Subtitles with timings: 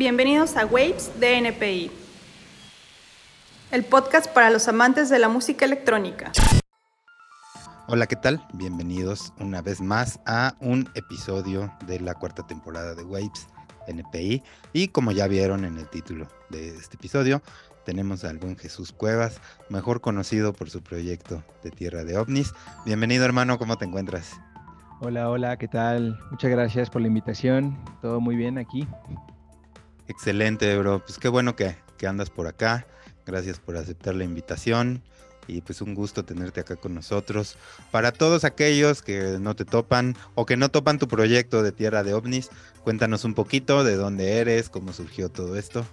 [0.00, 1.90] Bienvenidos a Waves de NPI,
[3.70, 6.32] el podcast para los amantes de la música electrónica.
[7.86, 8.42] Hola, ¿qué tal?
[8.54, 13.46] Bienvenidos una vez más a un episodio de la cuarta temporada de Waves
[13.88, 14.42] NPI.
[14.72, 17.42] Y como ya vieron en el título de este episodio,
[17.84, 22.54] tenemos al buen Jesús Cuevas, mejor conocido por su proyecto de Tierra de OVNIs.
[22.86, 24.32] Bienvenido hermano, ¿cómo te encuentras?
[25.02, 26.18] Hola, hola, ¿qué tal?
[26.30, 27.76] Muchas gracias por la invitación.
[28.00, 28.88] Todo muy bien aquí.
[30.10, 30.98] Excelente, bro.
[30.98, 32.84] Pues qué bueno que, que andas por acá.
[33.24, 35.04] Gracias por aceptar la invitación
[35.46, 37.56] y pues un gusto tenerte acá con nosotros.
[37.92, 42.02] Para todos aquellos que no te topan o que no topan tu proyecto de Tierra
[42.02, 42.50] de OVNIs,
[42.82, 45.86] cuéntanos un poquito de dónde eres, cómo surgió todo esto.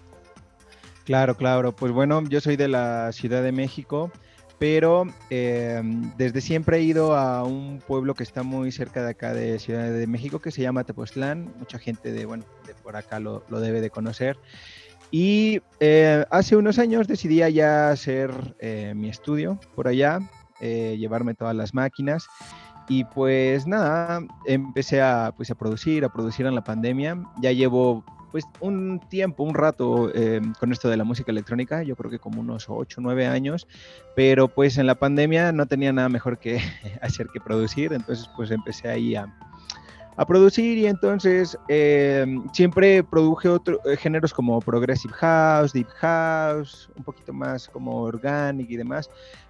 [1.06, 1.76] Claro, claro.
[1.76, 4.12] Pues bueno, yo soy de la Ciudad de México,
[4.60, 5.82] pero eh,
[6.18, 9.92] desde siempre he ido a un pueblo que está muy cerca de acá de Ciudad
[9.92, 11.54] de México que se llama Tepoztlán.
[11.60, 14.38] Mucha gente de, bueno, de por acá lo, lo debe de conocer.
[15.12, 20.20] Y eh, hace unos años decidí ya hacer eh, mi estudio por allá,
[20.60, 22.28] eh, llevarme todas las máquinas.
[22.90, 27.22] Y pues nada, empecé a, pues, a producir, a producir en la pandemia.
[27.42, 28.04] Ya llevo
[28.38, 30.12] pues un tiempo, un rato
[30.60, 33.68] con esto de la música electrónica, yo creo que como unos 8, 9 años,
[34.16, 36.60] pero pues en la pandemia no tenía nada mejor que
[37.02, 39.34] hacer que producir, entonces pues empecé ahí a,
[40.18, 46.92] a producir y entonces em, siempre produje otros eh, géneros como Progressive House, Deep House,
[46.96, 49.10] un poquito más como Organic y demás,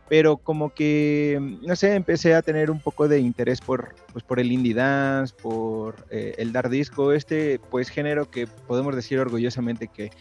[0.10, 4.40] pero como que, no sé, empecé a tener un poco de interés por, pues, por
[4.40, 9.88] el indie dance, por eh, el dar disco, este pues género que podemos decir orgullosamente
[9.88, 10.12] que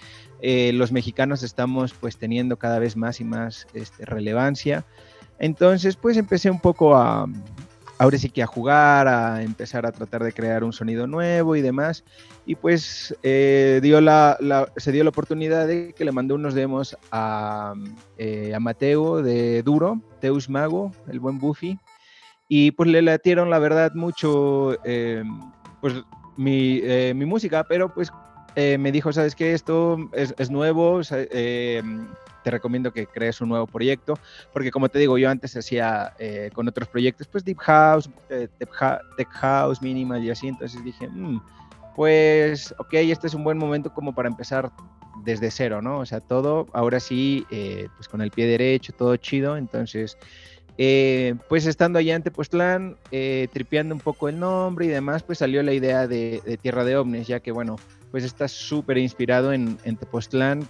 [0.41, 4.85] eh, los mexicanos estamos pues teniendo cada vez más y más este, relevancia.
[5.39, 7.29] Entonces pues empecé un poco a,
[7.99, 11.63] ahora sí que a jugar, a empezar a tratar de crear un sonido nuevo y
[11.63, 12.05] demás.
[12.45, 14.39] Y pues eh, dio la,
[14.77, 17.75] se dio la oportunidad de que le mandé unos demos a,
[18.19, 21.79] eh, Mateo de Duro, Teus Mago, el buen Buffy.
[22.49, 25.25] Y pues le latieron la verdad mucho eh,
[25.81, 25.95] pues
[26.37, 26.81] mi,
[27.15, 28.13] mi, música, pero pues
[28.55, 31.01] me dijo, sabes que esto es, es nuevo,
[32.47, 34.15] te recomiendo que crees un nuevo proyecto,
[34.53, 38.47] porque como te digo, yo antes hacía eh, con otros proyectos, pues Deep House, eh,
[38.57, 41.41] Tech House, Minimal y así, entonces dije, mm,
[41.97, 44.71] pues, ok, este es un buen momento como para empezar
[45.25, 45.99] desde cero, ¿no?
[45.99, 50.17] O sea, todo, ahora sí, eh, pues con el pie derecho, todo chido, entonces...
[51.49, 52.97] pues estando allá en Tepoztlán,
[53.53, 57.27] tripeando un poco el nombre y demás, pues salió la idea de, Tierra de OVNIs,
[57.27, 57.75] ya que bueno,
[58.13, 59.99] pues está súper inspirado en, en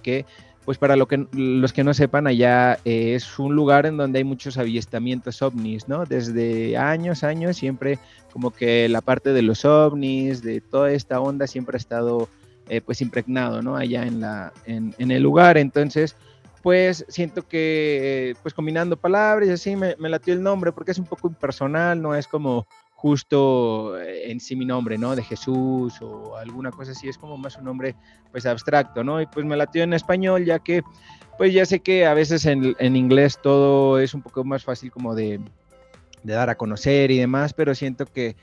[0.03, 0.25] que
[0.67, 4.19] pues para lo que, los que no sepan, allá eh, es un lugar en donde
[4.19, 6.05] hay muchos avistamientos ovnis, ¿no?
[6.05, 8.01] Desde años, años, siempre
[8.33, 12.29] como que la parte de los ovnis, de toda esta onda, siempre ha estado
[12.69, 13.77] eh, pues impregnado, ¿no?
[13.77, 15.57] Allá en, la, en, el lugar.
[15.57, 16.17] Entonces,
[16.65, 20.99] pues siento que, pues combinando palabras y así, me, me latió el nombre porque es
[20.99, 22.67] un poco impersonal, no es como
[23.07, 25.15] justo eh, en sí mi nombre, ¿no?
[25.15, 27.95] De Jesús o alguna cosa así, es como más un nombre
[28.33, 29.21] pues abstracto, ¿no?
[29.21, 30.83] Y pues me latió en español ya que
[31.39, 35.15] pues ya sé que a veces en, inglés todo es un poco más fácil como
[35.15, 35.39] de,
[36.25, 38.35] dar a conocer y demás, pero siento que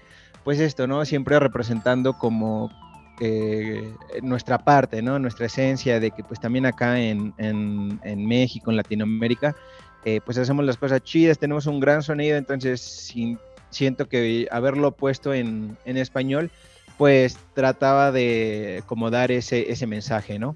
[0.46, 1.04] pues esto, ¿no?
[1.04, 2.72] Siempre representando como
[3.20, 5.20] eh, nuestra parte, ¿no?
[5.20, 9.58] Nuestra esencia de que pues también acá en, en, en México, en Latinoamérica,
[10.06, 13.38] eh, pues hacemos las cosas chidas, tenemos un gran sonido, entonces sin
[13.74, 16.52] siento que haberlo puesto en, en español,
[16.98, 20.56] pues trataba de como dar ese, ese mensaje, ¿no?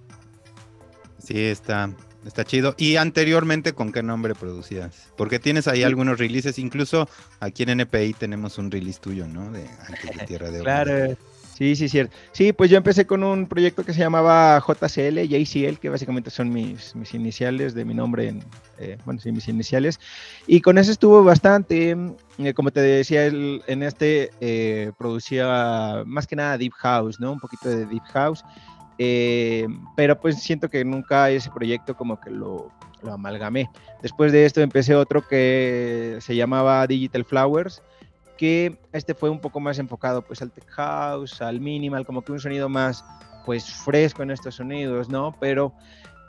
[1.22, 1.90] Sí, está,
[2.26, 2.76] está chido.
[2.78, 5.12] ¿Y anteriormente con qué nombre producías?
[5.18, 9.52] Porque tienes ahí algunos releases, incluso aquí en NPI tenemos un release tuyo, ¿no?
[9.52, 11.18] De Antes de Tierra de Claro,
[11.58, 12.16] Sí, sí, cierto.
[12.34, 16.52] Sí, pues yo empecé con un proyecto que se llamaba JCL, JCL, que básicamente son
[16.52, 18.44] mis, mis iniciales de mi nombre, en,
[18.78, 20.00] eh, bueno, sí, mis iniciales.
[20.46, 21.98] Y con eso estuvo bastante,
[22.38, 27.32] eh, como te decía, en este eh, producía más que nada Deep House, ¿no?
[27.32, 28.44] Un poquito de Deep House.
[29.96, 32.72] pero pues siento que nunca ese proyecto como que lo,
[33.02, 33.68] lo amalgamé.
[34.04, 37.82] Después de esto empecé otro que se llamaba Digital Flowers,
[38.38, 42.32] que este fue un poco más enfocado pues al tech house, al minimal, como que
[42.32, 43.04] un sonido más
[43.46, 45.36] pues fresco en estos sonidos, ¿no?
[45.40, 45.74] Pero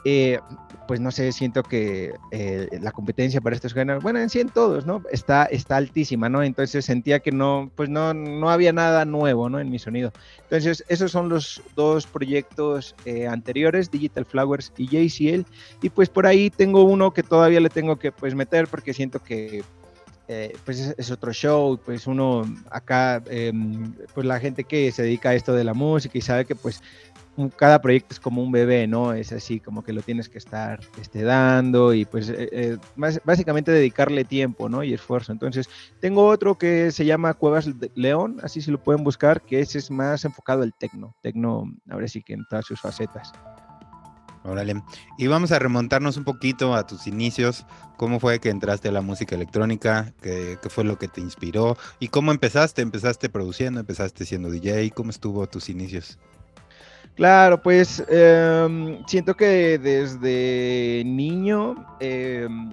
[0.05, 0.39] eh,
[0.87, 4.49] pues no sé, siento que eh, la competencia para estos géneros, bueno, en sí en
[4.49, 5.03] todos, ¿no?
[5.11, 6.43] Está, está altísima, ¿no?
[6.43, 9.59] Entonces sentía que no, pues no, no había nada nuevo, ¿no?
[9.61, 10.13] En mi sonido.
[10.45, 15.45] Entonces, esos son los dos proyectos eh, anteriores, Digital Flowers y JCL,
[15.83, 19.19] y pues por ahí tengo uno que todavía le tengo que pues meter porque siento
[19.19, 19.63] que
[20.29, 25.31] eh, pues es, otro show, pues uno acá, em, pues la gente que se dedica
[25.31, 26.83] a esto de la música y sabe que pues
[27.57, 29.13] cada proyecto es como un bebé, ¿no?
[29.13, 32.79] Es así, como que lo tienes que estar este, dando y pues eh, eh,
[33.25, 34.83] básicamente dedicarle tiempo, ¿no?
[34.83, 35.33] Y esfuerzo.
[35.33, 35.69] Entonces,
[36.01, 39.91] tengo otro que se llama Cuevas León, así se lo pueden buscar, que ese es
[39.91, 43.33] más enfocado al tecno, tecno, ahora sí que en todas sus facetas.
[44.45, 44.83] Órale.
[45.19, 47.67] Y vamos a remontarnos un poquito a tus inicios.
[47.97, 50.13] ¿Cómo fue que entraste a la música electrónica?
[50.23, 51.77] ¿Qué, ¿Qué, fue lo que te inspiró?
[51.99, 52.83] ¿Y cómo empezaste?
[52.83, 53.81] ¿Empezaste produciendo?
[53.81, 54.91] ¿Empezaste siendo DJ?
[54.93, 56.19] ¿Cómo estuvo tus inicios?
[57.19, 62.73] Claro, pues em, siento que desde niño em,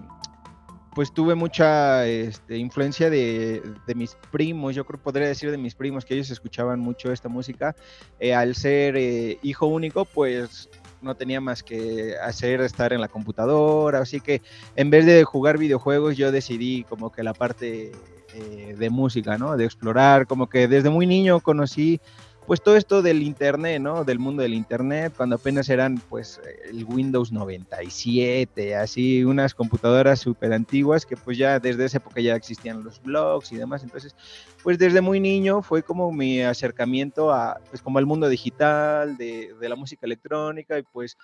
[0.94, 3.64] pues tuve mucha este, influencia de,
[3.96, 7.76] mis primos, yo creo podría decir de mis primos que ellos escuchaban mucho esta música.
[8.20, 10.70] Eh, al ser eh, hijo único, pues
[11.06, 14.42] no tenía más que hacer estar en la computadora, así que
[14.76, 17.92] en vez de jugar videojuegos yo decidí como que la parte
[18.34, 19.56] eh, de música, ¿no?
[19.56, 22.02] De explorar, como que desde muy niño conocí
[22.46, 24.04] pues todo esto del internet, ¿no?
[24.04, 26.40] Del mundo del internet, cuando apenas eran pues
[26.70, 32.36] el Windows 97, así unas computadoras súper antiguas que pues ya desde esa época ya
[32.36, 34.16] existían los blogs y demás, entonces
[34.62, 39.54] pues desde muy niño fue como mi acercamiento a pues como al mundo digital, de,
[39.62, 41.18] la música electrónica y pues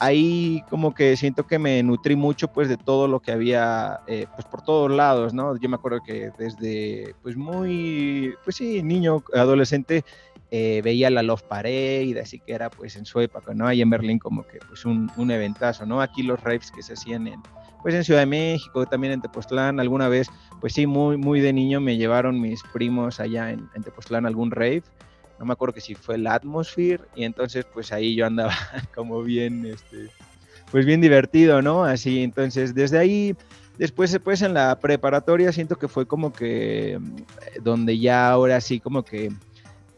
[0.00, 4.26] ahí como que siento que me nutrí mucho pues de todo lo que había eh,
[4.34, 5.56] pues por todos lados, ¿no?
[5.56, 10.04] Yo me acuerdo que desde pues muy, pues sí, niño, adolescente,
[10.50, 13.66] eh, veía la Love Parade, así que era pues en su época, ¿no?
[13.66, 16.00] Ahí en Berlín como que pues un, un eventazo, ¿no?
[16.00, 17.42] Aquí los raves que se hacían en,
[17.82, 20.28] pues en Ciudad de México, también en Tepoztlán, alguna vez,
[20.60, 24.50] pues sí, muy, muy de niño me llevaron mis primos allá en, en Tepoztlán algún
[24.50, 24.82] rave,
[25.38, 28.54] no me acuerdo que si fue el Atmosphere, y entonces pues ahí yo andaba
[28.94, 30.10] como bien, este,
[30.70, 31.84] pues bien divertido, ¿no?
[31.84, 33.36] Así, entonces desde ahí...
[33.76, 38.78] Después, pues en la preparatoria siento que fue como que mm, donde ya ahora sí
[38.78, 39.32] como que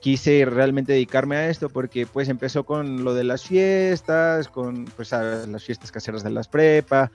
[0.00, 5.12] quise realmente dedicarme a esto porque pues empezó con lo de las fiestas, con pues
[5.12, 7.10] las fiestas caseras de las prepa,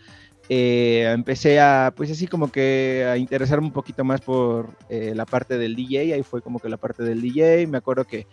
[0.50, 5.26] eh, empecé a pues así como que a interesarme un poquito más por eh, la
[5.26, 8.28] parte del DJ, ahí fue como que la parte del DJ, me acuerdo que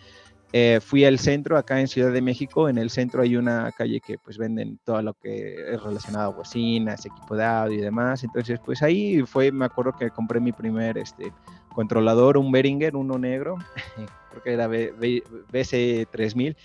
[0.53, 4.01] eh, fui al centro, acá en Ciudad de México, en el centro hay una calle
[4.01, 8.25] que pues venden todo lo que es relacionado a bocinas, equipo de audio y demás,
[8.25, 11.33] entonces pues ahí fue, me acuerdo que compré mi primer este,
[11.69, 13.57] controlador, un Behringer, uno negro,
[14.31, 16.57] creo que era BC3000.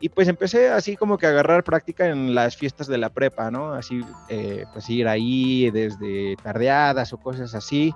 [0.00, 3.50] Y pues empecé así como que a agarrar práctica en las fiestas de la prepa,
[3.50, 3.72] ¿no?
[3.72, 7.94] Así, eh, pues ir ahí desde tardeadas o cosas así.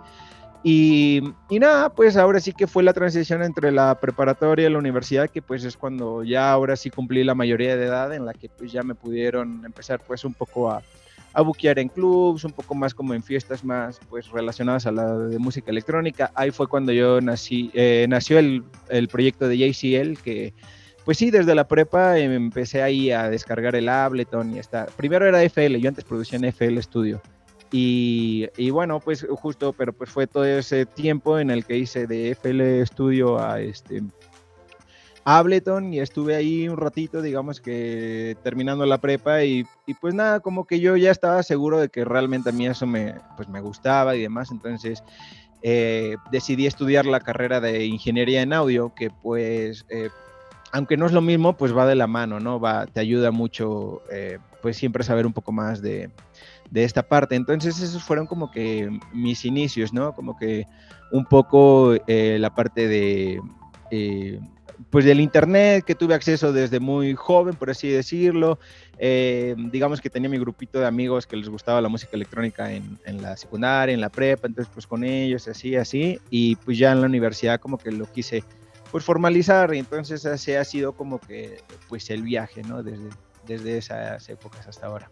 [0.62, 4.78] Y, y, nada, pues ahora sí que fue la transición entre la preparatoria y la
[4.78, 8.32] universidad, que pues es cuando ya ahora sí cumplí la mayoría de edad, en la
[8.32, 10.82] que pues ya me pudieron empezar pues un poco a,
[11.32, 15.18] a buquear en clubs, un poco más como en fiestas más pues relacionadas a la
[15.18, 16.30] de música electrónica.
[16.34, 20.54] Ahí fue cuando yo nací, eh, nació el, el, proyecto de JCL, que
[21.04, 25.42] pues sí, desde la prepa empecé ahí a descargar el Ableton y hasta, primero era
[25.42, 27.22] FL, yo antes producía en FL Studio.
[27.70, 32.06] Y, y, bueno, pues justo, pero pues fue todo ese tiempo en el que hice
[32.06, 34.02] de FL Studio a este
[35.30, 39.66] Ableton y estuve ahí un ratito, digamos que terminando la prepa y,
[40.00, 43.14] pues nada, como que yo ya estaba seguro de que realmente a mí eso me,
[43.36, 45.02] pues me gustaba y demás, entonces
[45.60, 50.08] eh, decidí estudiar la carrera de ingeniería en audio, que pues, eh,
[50.72, 52.58] aunque no es lo mismo, pues va de la mano, ¿no?
[52.58, 56.10] Va, te ayuda mucho, eh, pues siempre saber un poco más de,
[56.70, 57.34] de esta parte.
[57.34, 60.14] Entonces esos fueron como que mis inicios, ¿no?
[60.14, 60.66] Como que
[61.12, 63.42] un poco la parte de
[64.90, 68.58] pues del internet que tuve acceso desde muy joven, por así decirlo.
[68.98, 72.98] Eh, digamos que tenía mi grupito de amigos que les gustaba la música electrónica en,
[73.04, 76.20] en, la secundaria, en la prepa, entonces pues con ellos, así, así.
[76.30, 78.42] Y pues ya en la universidad como que lo quise
[78.90, 82.82] pues formalizar y entonces así ha sido como que pues el viaje, ¿no?
[82.82, 83.08] Desde,
[83.46, 85.10] desde esas épocas hasta ahora.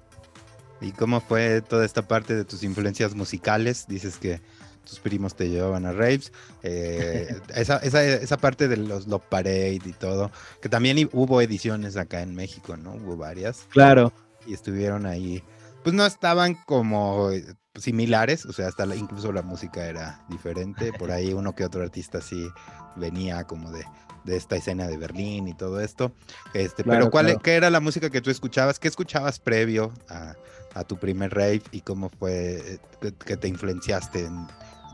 [0.81, 3.87] ¿Y cómo fue toda esta parte de tus influencias musicales?
[3.89, 4.41] Dices que
[4.87, 6.33] tus primos te llevaban a raves.
[6.63, 10.31] Eh, esa, esa, esa, parte de los Love Parade y todo,
[10.63, 12.95] que también hubo ediciones acá en México, ¿no?
[12.95, 13.67] Hubo varias.
[13.71, 14.13] Claro.
[14.47, 15.43] Y estuvieron ahí.
[15.83, 20.93] Pues no estaban como eh, similares, o sea, hasta incluso la música era diferente.
[20.93, 22.49] Por ahí uno que otro artista sí
[22.97, 23.85] venía como de,
[24.25, 26.13] de esta escena de Berlín y todo esto.
[26.55, 28.79] Este, pero ¿cuál, e, ¿qué era la música que tú escuchabas?
[28.79, 30.35] ¿Qué escuchabas previo a,
[30.75, 34.47] a tu primer rave y cómo fue eh, que, que te influenciaste en,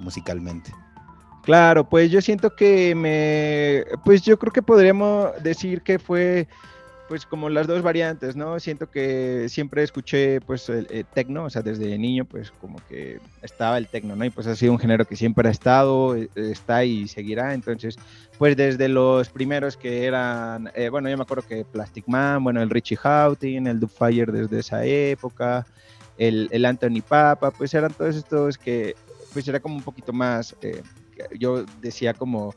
[0.03, 0.73] musicalmente.
[1.43, 6.47] Claro, pues yo siento que me, pues yo creo que podríamos decir que fue
[7.09, 8.59] pues como las dos variantes, ¿no?
[8.59, 13.21] Siento que siempre escuché pues el, eh, tecno, o sea, desde niño pues como que
[13.43, 14.25] estaba el tecno, ¿no?
[14.25, 17.97] Y pues ha sido un género que siempre ha estado, eh, está y seguirá, entonces
[18.39, 22.63] pues desde los primeros que eran, eh, bueno, yo me acuerdo que Plastic Man, bueno,
[22.63, 25.67] el Richie Houghton, el Fire desde esa época,
[26.17, 28.95] el, el, Anthony Papa, pues eran todos estos que
[29.33, 30.57] pues era como un poquito más,
[31.39, 32.55] yo decía como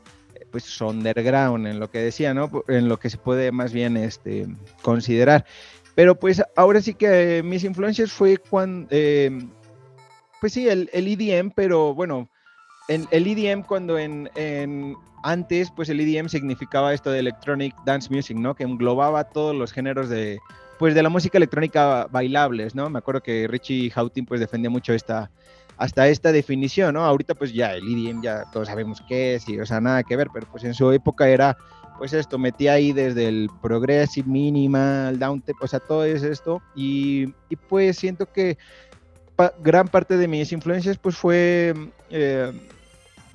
[0.50, 2.50] pues underground en lo que decía, ¿no?
[2.68, 4.46] En lo que se puede más bien este,
[4.82, 5.44] considerar.
[5.94, 8.88] Pero pues ahora sí que mis influencias fue cuando,
[10.40, 12.28] pues sí, el, el, EDM, pero bueno,
[12.88, 18.12] en, el EDM cuando en, en, antes, pues el EDM significaba esto de Electronic Dance
[18.12, 18.54] Music, ¿no?
[18.54, 20.38] Que englobaba todos los géneros de,
[20.78, 22.90] pues de la música electrónica bailables, ¿no?
[22.90, 25.30] Me acuerdo que Richie Houghton pues defendía mucho esta,
[25.76, 27.04] hasta esta definición, ¿no?
[27.04, 30.16] Ahorita pues ya el EDM ya todos sabemos qué es y o sea, nada que
[30.16, 31.56] ver, pero pues en su época era
[31.98, 37.34] pues esto, metía ahí desde el progressive, minimal, downtempo, o sea, todo es esto y,
[37.48, 38.58] y pues siento que
[39.62, 41.74] gran parte de mis influencias pues fue
[42.10, 42.52] eh,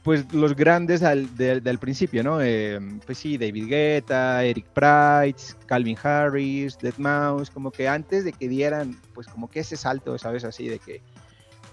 [0.04, 2.42] pues los grandes al, del principio, ¿no?
[2.42, 8.34] Eh, pues sí, David Guetta, Eric Price, Calvin Harris, Dead Mouse, como que antes de
[8.34, 10.44] que dieran pues como que ese salto, ¿sabes?
[10.44, 11.02] Así de que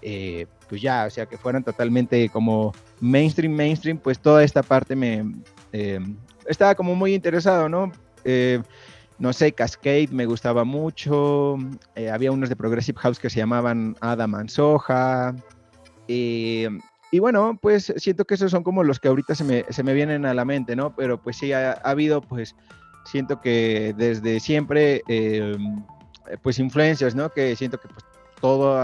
[0.03, 4.95] eh, pues ya, o sea, que fueran totalmente como mainstream, mainstream, pues toda esta parte
[4.95, 5.25] me
[5.73, 6.01] eh,
[6.47, 7.93] estaba como muy interesado, ¿no?
[8.25, 8.63] Eh,
[9.19, 11.57] no sé, Cascade me gustaba mucho,
[12.13, 15.35] había unos de Progressive House que se llamaban Adam and Soja,
[16.07, 19.95] y bueno, pues siento que esos son como los que ahorita se me, se me
[19.95, 20.95] vienen a la mente, ¿no?
[20.95, 22.55] Pero pues sí, ha, ha habido, pues,
[23.05, 25.03] siento que desde siempre,
[26.43, 27.31] pues influencias, ¿no?
[27.31, 28.05] Que siento que pues
[28.41, 28.79] todo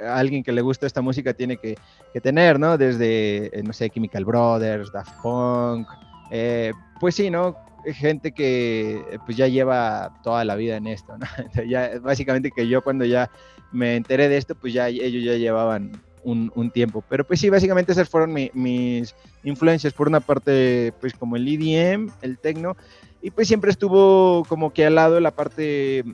[0.00, 1.76] alguien que le gusta esta música tiene que,
[2.22, 2.78] tener, ¿no?
[2.78, 5.88] Desde, eh, no sé, Chemical Brothers, Daft Punk,
[6.30, 7.56] eh, pues sí, ¿no?
[7.84, 11.26] Gente que eh, pues ya lleva toda la vida en esto, ¿no?
[11.68, 13.30] ya, básicamente que yo cuando ya
[13.72, 17.04] me enteré de esto, pues ya ellos ya llevaban un, tiempo.
[17.08, 19.92] Pero pues sí, básicamente esas fueron mis influencias.
[19.92, 22.76] Por una parte, pues como el EDM, el techno,
[23.20, 26.04] y pues siempre estuvo como que al lado la parte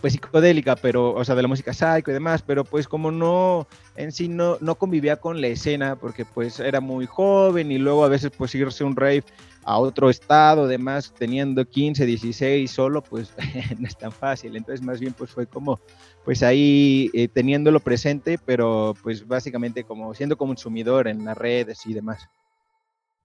[0.00, 3.66] pues psicodélica, pero, o sea, de la música psycho y demás, pero pues como no,
[3.96, 8.04] en sí no, no convivía con la escena, porque pues era muy joven y luego
[8.04, 9.24] a veces pues irse un rave
[9.64, 13.34] a otro estado, además teniendo 15, 16 solo, pues
[13.78, 15.80] no es tan fácil, entonces más bien pues fue como,
[16.24, 21.92] pues ahí eh, teniéndolo presente, pero pues básicamente como siendo consumidor en las redes y
[21.92, 22.28] demás.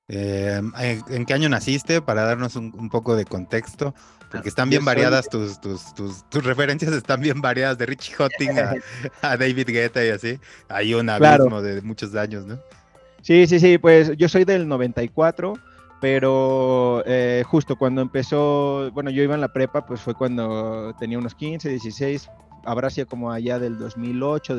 [0.08, 0.62] Eh,
[1.10, 2.02] ¿En qué año naciste?
[2.02, 3.96] Para darnos un, poco de contexto,
[4.32, 8.76] porque están bien variadas tus, tus, tus, referencias, están bien variadas de Richie Hotting a,
[9.38, 10.40] David Guetta y así.
[10.70, 12.60] Hay un abismo de muchos años, ¿no?
[13.22, 15.54] Sí, sí, sí, pues yo soy del 94,
[16.00, 21.18] pero eh, justo cuando empezó, bueno, yo iba en la prepa, pues fue cuando tenía
[21.18, 22.30] unos 15, 16,
[22.66, 24.56] habrá sido como allá del 2008,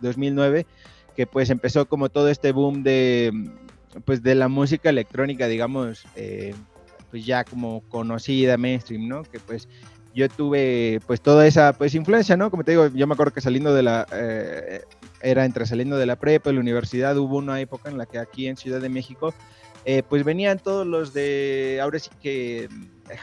[0.00, 0.66] 2009,
[1.14, 3.30] que pues empezó como todo este boom de
[4.04, 6.54] pues de la música electrónica, digamos, eh,
[7.10, 9.22] pues ya como conocida, mainstream, ¿no?
[9.22, 9.68] Que pues
[10.14, 12.50] yo tuve pues toda esa pues influencia, ¿no?
[12.50, 14.82] Como te digo, yo me acuerdo que saliendo de la, eh,
[15.20, 18.46] era entre saliendo de la prepa la universidad, hubo una época en la que aquí
[18.46, 19.34] en Ciudad de México,
[19.84, 22.68] eh, pues venían todos los de, ahora sí que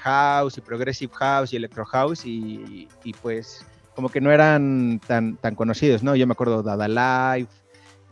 [0.02, 3.66] house y progressive house y electro house y, y pues
[3.96, 6.16] como que no eran tan, tan conocidos, ¿no?
[6.16, 6.88] Yo me acuerdo Dada
[7.36, 7.52] Life,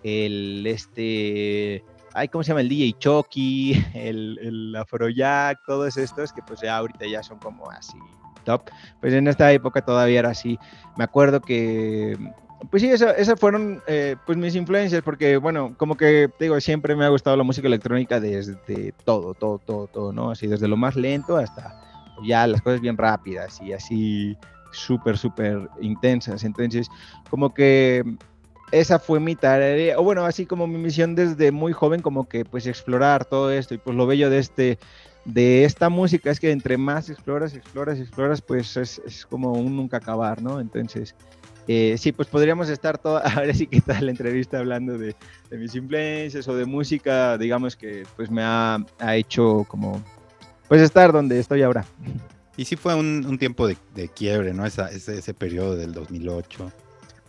[0.04, 2.62] el este Ay, ¿cómo se llama?
[2.62, 7.70] El DJ Chucky, el, el Afrojack, todos estos que pues ya ahorita ya son como
[7.70, 7.98] así
[8.44, 8.64] top.
[9.00, 10.60] Pues en esta época todavía era así.
[10.98, 12.18] Me acuerdo que,
[12.70, 16.96] pues sí, esas fueron eh, pues mis influencias, porque bueno, como que te digo, siempre
[16.96, 20.32] me ha gustado la música electrónica desde todo, todo, todo, todo, ¿no?
[20.32, 21.80] Así desde lo más lento hasta
[22.24, 24.38] ya las cosas bien rápidas y así
[24.72, 26.44] súper, súper intensas.
[26.44, 26.88] Entonces,
[27.30, 28.04] como que
[28.72, 32.46] esa fue mi tarea, o bueno, así como mi misión desde muy joven, como que
[32.46, 34.80] pues explorar todo esto y pues lo bello de este
[35.26, 39.98] de esta música es que entre más exploras, exploras, exploras, pues es, como un nunca
[39.98, 40.60] acabar, ¿no?
[40.60, 41.16] Entonces,
[41.68, 45.16] eh, sí, pues podríamos estar toda, a ver si qué tal la entrevista hablando de,
[45.52, 50.04] mis influencias o de música, digamos que pues me ha, hecho como,
[50.68, 51.86] pues estar donde estoy ahora.
[52.58, 53.78] Y sí fue un, tiempo de,
[54.16, 54.66] quiebre, ¿no?
[54.66, 56.72] ese, ese periodo del 2008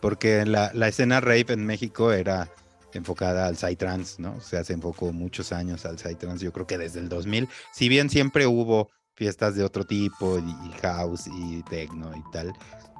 [0.03, 2.51] porque la, la escena rave en México era
[2.93, 4.35] enfocada al psytrance, ¿no?
[4.37, 7.89] O sea, se enfocó muchos años al psytrance, yo creo que desde el 2000, si
[7.89, 12.53] bien siempre hubo fiestas de otro tipo, y, house y techno y tal,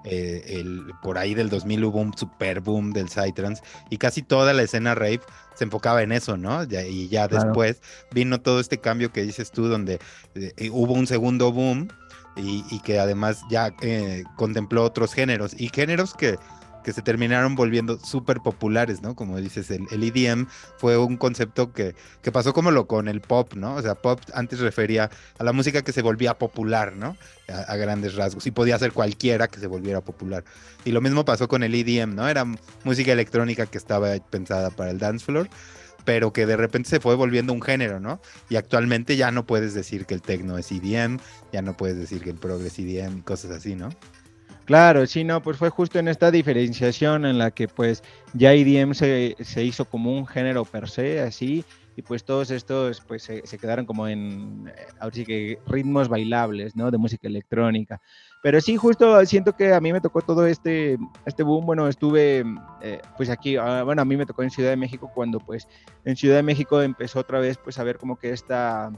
[0.05, 4.53] eh, el, por ahí del 2000 hubo un super boom del psytrance y casi toda
[4.53, 5.21] la escena rave
[5.55, 6.65] se enfocaba en eso, ¿no?
[6.65, 7.81] y ya después
[8.13, 10.01] vino todo este cambio que dices tú, donde
[10.35, 11.89] eh, hubo un segundo boom
[12.37, 16.39] y, que además ya eh, contempló otros géneros y géneros que,
[16.83, 19.15] que se terminaron volviendo súper populares, ¿no?
[19.15, 20.47] Como dices, el, el, EDM
[20.77, 23.75] fue un concepto que, que pasó como lo con el pop, ¿no?
[23.75, 27.17] O sea, pop antes refería a la música que se volvía popular, ¿no?
[27.49, 28.47] A, grandes rasgos.
[28.47, 30.45] Y podía ser cualquiera que se volviera popular.
[30.85, 32.29] Y lo mismo pasó con el EDM, ¿no?
[32.29, 32.45] Era
[32.85, 35.49] música electrónica que estaba pensada para el dance floor
[36.05, 38.21] pero que de repente se fue volviendo un género, ¿no?
[38.49, 41.19] Y actualmente ya no puedes decir que el techno es EDM,
[41.53, 43.91] ya no puedes decir que el progress es EDM y cosas así, ¿no?
[44.73, 48.03] Claro, sí, no, pues fue justo en esta diferenciación en la que pues
[48.33, 51.63] ya EDM se, se hizo como un género per se, así,
[51.95, 56.75] y pues todos estos pues se, quedaron como en, eh, ahora sí que ritmos bailables,
[56.75, 56.91] ¿no?
[56.91, 58.01] De música electrónica.
[58.43, 62.43] Pero sí, justo siento que a mí me tocó todo este, este boom, bueno, estuve
[62.81, 65.69] eh, pues aquí, ah, bueno, a mí me tocó en Ciudad de México cuando pues
[66.07, 68.91] en Ciudad de México empezó otra vez pues a ver como que esta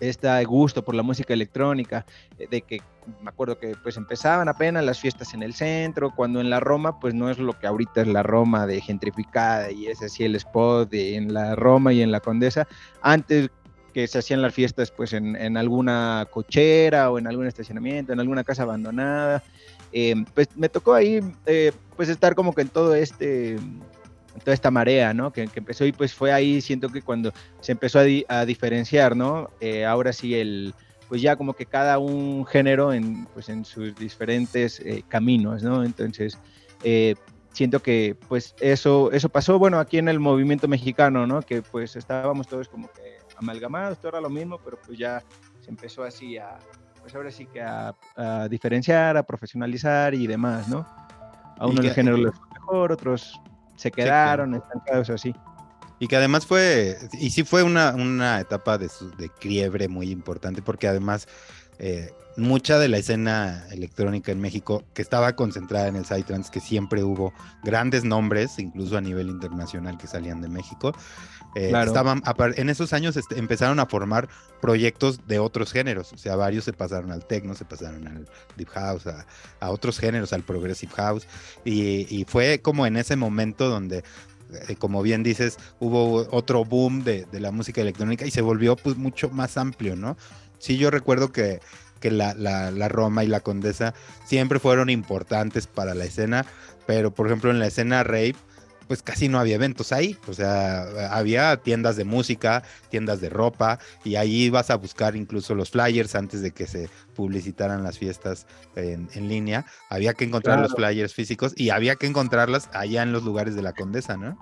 [0.00, 2.04] este gusto por la música electrónica,
[2.38, 2.80] eh, de que
[3.22, 7.00] me acuerdo que pues empezaban apenas las fiestas en el centro, cuando en la Roma
[7.00, 10.36] pues no es lo que ahorita es la Roma de gentrificada y es así el
[10.36, 12.66] spot en la Roma y en la Condesa,
[13.00, 13.50] antes
[13.92, 18.20] que se hacían las fiestas pues en, en alguna cochera o en algún estacionamiento, en
[18.20, 19.42] alguna casa abandonada,
[19.92, 23.58] eh, pues me tocó ahí eh, pues estar como que en todo este
[24.40, 25.32] toda esta marea, ¿no?
[25.32, 29.50] Que, empezó y pues fue ahí, siento que cuando se empezó a, diferenciar, ¿no?
[29.60, 30.74] Eh, ahora sí el,
[31.08, 35.84] pues ya como que cada un género en, pues en sus diferentes eh, caminos, ¿no?
[35.84, 36.38] Entonces,
[36.82, 37.14] eh,
[37.52, 41.42] siento que pues eso, eso pasó, bueno, aquí en el movimiento mexicano, ¿no?
[41.42, 45.22] Que pues estábamos todos como que amalgamados, todo era lo mismo, pero pues ya
[45.60, 46.58] se empezó así a,
[47.00, 47.94] pues ahora sí que a,
[48.48, 50.86] diferenciar, a profesionalizar y demás, ¿no?
[51.58, 53.40] A uno el género les fue mejor, otros
[53.76, 55.34] se quedaron estancados así.
[55.98, 60.60] Y que además fue, y sí fue una, una etapa de, de quiebre muy importante,
[60.60, 61.28] porque además
[61.78, 66.60] eh, mucha de la escena electrónica en México, que estaba concentrada en el Psytrance, que
[66.60, 70.94] siempre hubo grandes nombres, incluso a nivel internacional, que salían de México,
[71.54, 72.22] eh, estaban,
[72.56, 74.28] en esos años este, empezaron a formar
[74.62, 78.70] proyectos de otros géneros, o sea, varios se pasaron al techno, se pasaron al deep
[78.70, 81.26] house, a, otros géneros, al progressive house,
[81.64, 84.04] y, fue como en ese momento donde
[84.68, 88.76] eh, como bien dices, hubo otro boom de, de, la música electrónica y se volvió
[88.76, 90.16] pues mucho más amplio, ¿no?
[90.62, 91.58] Sí, yo recuerdo que,
[91.98, 93.94] que la, la, la, Roma y la Condesa
[94.24, 96.46] siempre fueron importantes para la escena,
[96.86, 98.36] pero por ejemplo en la escena rape,
[98.86, 103.80] pues casi no había eventos ahí, o sea, había tiendas de música, tiendas de ropa,
[104.04, 108.46] y ahí vas a buscar incluso los flyers antes de que se publicitaran las fiestas
[108.76, 113.24] en, línea, había que encontrar los flyers físicos y había que encontrarlas allá en los
[113.24, 114.38] lugares de la Condesa, ¿no?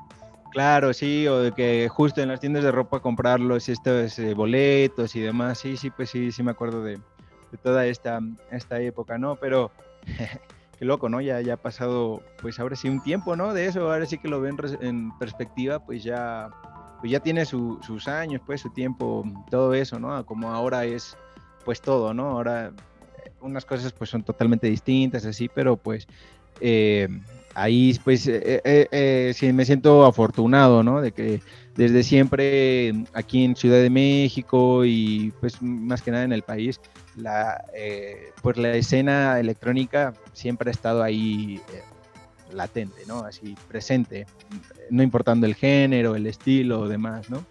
[0.50, 5.14] Claro, sí, o de que justo en las tiendas de ropa comprarlos estos eh, boletos
[5.14, 6.98] y demás, sí, sí, pues sí, sí me acuerdo de,
[7.62, 9.36] toda esta, esta época, ¿no?
[9.36, 9.70] Pero
[10.78, 11.20] qué loco, ¿no?
[11.20, 13.54] Ya, ya ha pasado, pues ahora sí un tiempo, ¿no?
[13.54, 16.50] De eso, ahora sí que lo ven en perspectiva, pues ya,
[16.98, 20.26] pues ya tiene sus años, pues su tiempo, todo eso, ¿no?
[20.26, 21.16] Como ahora es,
[21.64, 22.28] pues todo, ¿no?
[22.30, 22.72] Ahora
[23.24, 26.08] eh, unas cosas pues son totalmente distintas, así, pero pues
[26.60, 27.08] eh,
[27.54, 31.00] ahí pues eh, eh, sí me siento afortunado, ¿no?
[31.00, 31.40] De que
[31.74, 36.80] desde siempre aquí en Ciudad de México y pues más que nada en el país,
[37.16, 41.60] la, eh, pues la escena electrónica siempre ha estado ahí
[42.52, 43.20] latente, ¿no?
[43.20, 44.26] Así presente,
[44.90, 47.44] no importando el género, el estilo o demás, ¿no?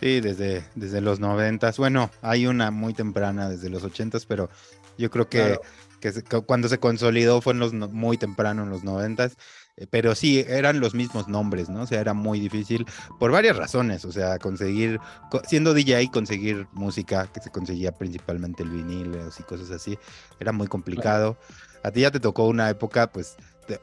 [0.00, 1.78] Sí, desde, desde los noventas.
[1.78, 4.50] Bueno, hay una muy temprana desde los ochentas, pero
[4.98, 5.58] yo creo que
[6.02, 9.36] que, cuando se consolidó fue en los muy temprano en los noventas,
[9.76, 11.82] eh, pero sí, eran los mismos nombres, ¿no?
[11.82, 12.84] O sea, era muy difícil
[13.18, 15.00] por varias razones, o sea, conseguir,
[15.48, 19.98] siendo DJ, conseguir música, que se conseguía principalmente el vinil y cosas así,
[20.40, 21.38] era muy complicado.
[21.84, 23.36] A ti ya te tocó una época, pues,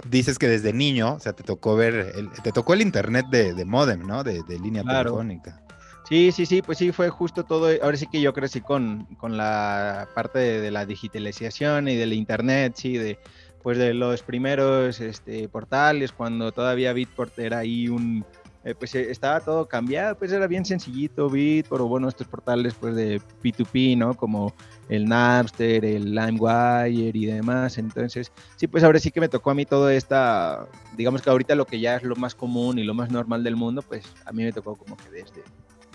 [0.08, 3.54] dices que desde niño, o sea, te tocó ver, el, te tocó el internet de,
[3.54, 4.24] de modem, ¿no?
[4.24, 5.62] De, línea telefónica.
[6.10, 7.69] Sí, sí, sí, pues sí, fue justo todo.
[7.84, 12.74] Ahora sí que yo crecí con, con la parte de, la digitalización y del internet,
[12.76, 13.19] sí, de
[13.62, 18.26] pues de los primeros este, portales, cuando todavía Bitport era ahí un,
[18.63, 22.74] eh, pues eh, estaba todo cambiado, pues era bien sencillito Bit, pero bueno, estos portales
[22.74, 24.15] pues de P2P, ¿no?
[24.15, 24.56] Como
[24.88, 27.78] el Napster, el LimeWire y demás.
[27.78, 30.67] Entonces, sí, pues ahora sí que me tocó a mí todo esta,
[30.98, 33.56] digamos que ahorita lo que ya es lo más común y lo más normal del
[33.56, 35.43] mundo, pues a mí me tocó como que desde,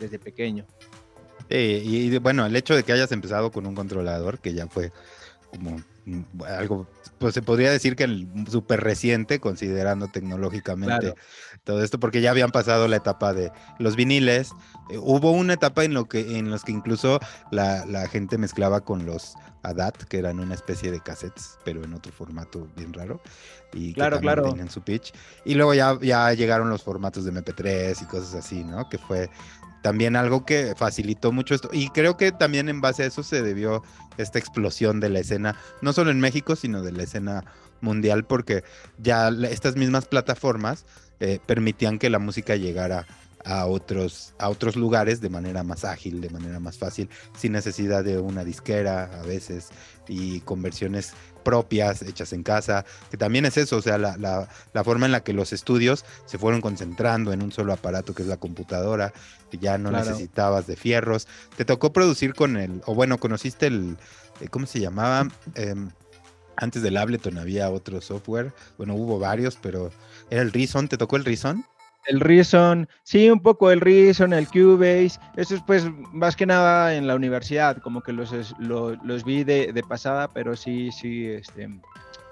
[0.04, 0.64] desde pequeño.
[1.48, 4.92] y, bueno, el hecho de que hayas empezado con un controlador, que ya fue
[5.50, 6.86] como mm, algo,
[7.18, 11.14] pues se podría decir que súper reciente, considerando tecnológicamente
[11.64, 14.50] todo esto, porque ya habían pasado la etapa de los viniles.
[14.90, 18.82] Eh, hubo una etapa en lo que, en los que incluso la, la, gente mezclaba
[18.82, 23.22] con los DAT, que eran una especie de cassettes, pero en otro formato bien raro.
[23.72, 24.50] Y claro, que claro.
[24.50, 25.12] tenían su pitch.
[25.44, 28.88] Y luego ya, ya llegaron los formatos de MP3 y cosas así, ¿no?
[28.88, 29.30] Que fue
[29.84, 31.68] también algo que facilitó mucho esto.
[31.70, 33.82] Y creo que también en base a eso se debió
[34.16, 37.44] esta explosión de la escena, no solo en México, sino de la escena
[37.82, 38.64] mundial, porque
[38.96, 40.86] ya estas mismas plataformas
[41.20, 43.06] eh, permitían que la música llegara
[43.44, 48.02] a otros, a otros lugares de manera más ágil, de manera más fácil, sin necesidad
[48.02, 49.68] de una disquera a veces
[50.08, 51.12] y con versiones
[51.44, 55.12] propias, hechas en casa, que también es eso, o sea, la, la, la, forma en
[55.12, 59.12] la que los estudios se fueron concentrando en un solo aparato que es la computadora,
[59.50, 60.06] que ya no claro.
[60.06, 61.28] necesitabas de fierros.
[61.56, 63.96] Te tocó producir con el, o bueno, conociste el,
[64.50, 65.28] ¿cómo se llamaba?
[65.54, 65.74] Eh,
[66.56, 69.90] antes del Ableton había otro software, bueno, hubo varios, pero
[70.30, 71.64] era el Reason, ¿te tocó el Reason?
[72.06, 76.94] El Reason, sí, un poco el Reason, el Cubase, eso es pues más que nada
[76.94, 81.68] en la universidad, como que los, los, vi de, de, pasada, pero sí, sí, este,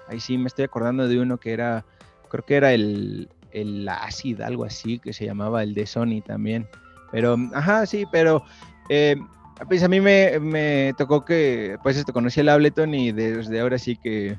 [0.07, 1.85] ahí sí me estoy acordando de uno que era,
[2.29, 6.67] creo que era el, el Acid, algo así, que se llamaba el de Sony también,
[7.11, 8.43] pero, ajá, sí, pero...
[8.89, 9.15] Eh,
[9.67, 13.77] pues a mí me, me, tocó que, pues esto, conocí el Ableton y desde ahora
[13.77, 14.37] sí que,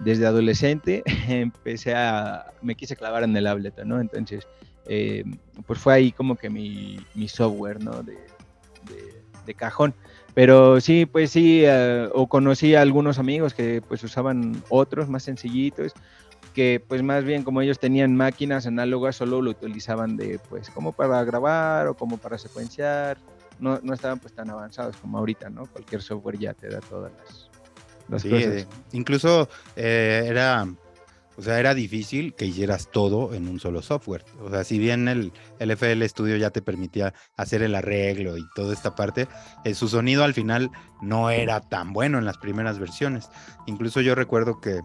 [0.00, 4.00] desde adolescente, empecé a, me quise clavar en el Ableton, ¿no?
[4.00, 4.46] Entonces,
[4.88, 5.24] eh,
[5.66, 8.02] pues fue ahí como que mi, mi software, ¿no?
[8.02, 9.94] De, de, de, cajón.
[10.34, 15.22] Pero sí, pues sí, uh, o conocí a algunos amigos que pues usaban otros más
[15.22, 15.92] sencillitos,
[16.54, 20.92] que pues más bien como ellos tenían máquinas análogas, solo lo utilizaban de pues como
[20.92, 23.18] para grabar o como para secuenciar,
[23.58, 25.66] no, no estaban pues tan avanzados como ahorita, ¿no?
[25.66, 27.50] Cualquier software ya te da todas las,
[28.08, 28.54] las sí, cosas.
[28.54, 30.66] eh, incluso eh, era,
[31.36, 34.24] o sea, era difícil que hicieras todo en un solo software.
[34.42, 38.72] O sea, si bien el, FL Studio ya te permitía hacer el arreglo y toda
[38.72, 39.28] esta parte,
[39.64, 40.70] eh, su sonido al final
[41.02, 43.28] no era tan bueno en las primeras versiones.
[43.66, 44.80] Incluso yo recuerdo que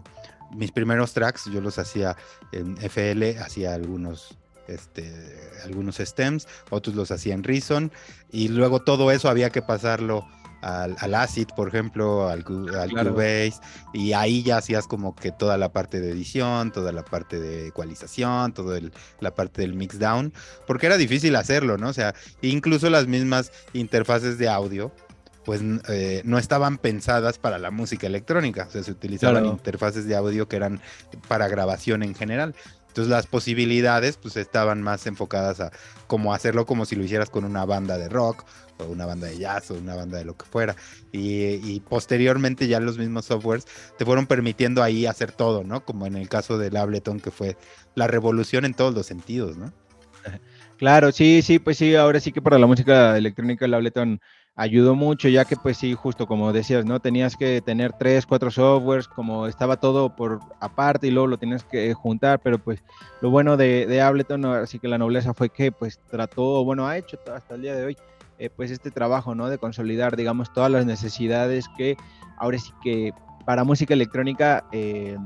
[0.54, 2.16] mis primeros tracks yo los hacía
[2.52, 4.36] en FL, hacía algunos
[4.68, 7.90] este, algunos stems, otros los hacían Reason,
[8.30, 10.26] y luego todo eso había que pasarlo
[10.62, 12.44] al, al ACID, por ejemplo, al,
[12.78, 13.10] al Claro.
[13.12, 13.54] Cubase,
[13.92, 17.68] y ahí ya hacías como que toda la parte de edición, toda la parte de
[17.68, 18.80] ecualización, toda
[19.20, 20.32] la parte del mixdown,
[20.66, 21.88] porque era difícil hacerlo, ¿no?
[21.88, 24.92] O sea, incluso las mismas interfaces de audio,
[25.44, 29.56] pues eh, no estaban pensadas para la música electrónica, o sea, se utilizaban Claro.
[29.56, 30.80] interfaces de audio que eran
[31.26, 32.54] para grabación en general.
[32.92, 35.72] Entonces las posibilidades pues estaban más enfocadas a
[36.06, 38.44] cómo hacerlo como si lo hicieras con una banda de rock
[38.76, 40.76] o una banda de jazz o una banda de lo que fuera.
[41.10, 45.86] Y, y posteriormente ya los mismos softwares te fueron permitiendo ahí hacer todo, ¿no?
[45.86, 47.56] Como en el caso del Ableton que fue
[47.94, 49.72] la revolución en todos los sentidos, ¿no?
[50.78, 54.20] Claro, sí, sí, pues sí, ahora sí que para la música electrónica el Ableton
[54.54, 57.00] ayudó mucho, ya que pues sí, justo como decías, ¿no?
[57.00, 61.64] Tenías que tener tres, cuatro softwares, como estaba todo por aparte y luego lo tenías
[61.64, 62.82] que juntar, pero pues
[63.20, 66.98] lo bueno de, de Ableton, así que la nobleza fue que pues trató, bueno, ha
[66.98, 67.96] hecho hasta el día de hoy,
[68.38, 69.48] eh, pues este trabajo, ¿no?
[69.48, 71.96] De consolidar, digamos, todas las necesidades que
[72.36, 73.12] ahora sí que
[73.46, 74.64] para música electrónica...
[74.72, 75.16] Eh,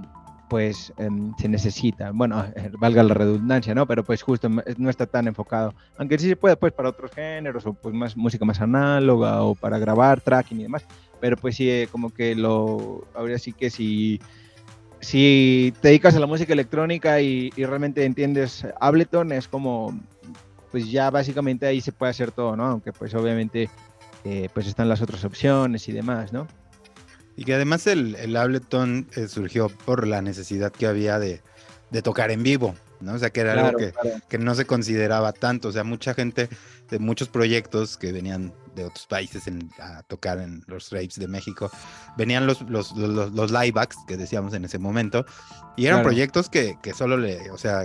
[0.49, 3.87] pues eh, se necesita, bueno, eh, valga la redundancia, ¿no?
[3.87, 7.67] Pero pues justo no está tan enfocado, aunque sí se puede pues para otros géneros
[7.67, 10.85] o pues más música más análoga o para grabar tracking y demás,
[11.21, 14.21] pero pues sí eh, como que lo, ahora sí que si,
[15.01, 19.99] si te dedicas a la música electrónica y, y realmente entiendes Ableton es como,
[20.71, 22.65] pues ya básicamente ahí se puede hacer todo, ¿no?
[22.65, 23.69] Aunque pues obviamente
[24.25, 26.49] eh, pues están las otras opciones y demás, ¿no?
[27.37, 31.43] Y que además el, el Ableton eh, surgió por la necesidad que había de,
[31.91, 33.13] de, tocar en vivo, ¿no?
[33.15, 34.17] O sea, que era Claro, algo que, claro.
[34.29, 35.69] que no se consideraba tanto.
[35.69, 36.49] O sea, mucha gente
[36.91, 41.29] de muchos proyectos que venían de otros países en- a tocar en los raves de
[41.29, 41.71] México,
[42.17, 45.25] venían los, los, los, los- los live acts que decíamos en ese momento,
[45.77, 46.09] y eran Claro.
[46.09, 47.85] proyectos que, que solo le, o sea,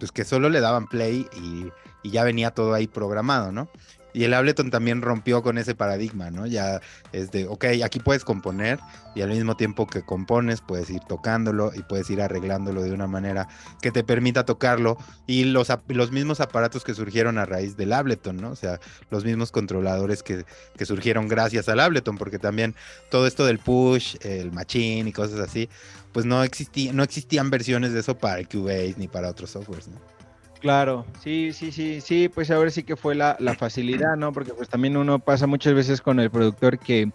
[0.00, 1.66] pues que solo le daban play y,
[2.02, 3.68] y ya venía todo ahí programado, ¿no?
[4.12, 6.46] Y el Ableton también rompió con ese paradigma, ¿no?
[6.46, 6.80] Ya
[7.12, 8.78] es de, ok, aquí puedes componer
[9.14, 13.06] y al mismo tiempo que compones puedes ir tocándolo y puedes ir arreglándolo de una
[13.06, 13.48] manera
[13.82, 18.36] que te permita tocarlo y los, los mismos aparatos que surgieron a raíz del Ableton,
[18.36, 18.50] ¿no?
[18.50, 20.44] O sea, los mismos controladores que,
[20.76, 22.74] que surgieron gracias al Ableton, porque también
[23.10, 25.68] todo esto del push, el machine y cosas así,
[26.12, 29.88] pues no, existía, no existían versiones de eso para el Cubase ni para otros softwares,
[29.88, 30.17] ¿no?
[30.60, 34.32] Claro, sí, sí, sí, sí, pues ahora sí que fue la, la facilidad, ¿no?
[34.32, 37.12] Porque pues también uno pasa muchas veces con el productor que,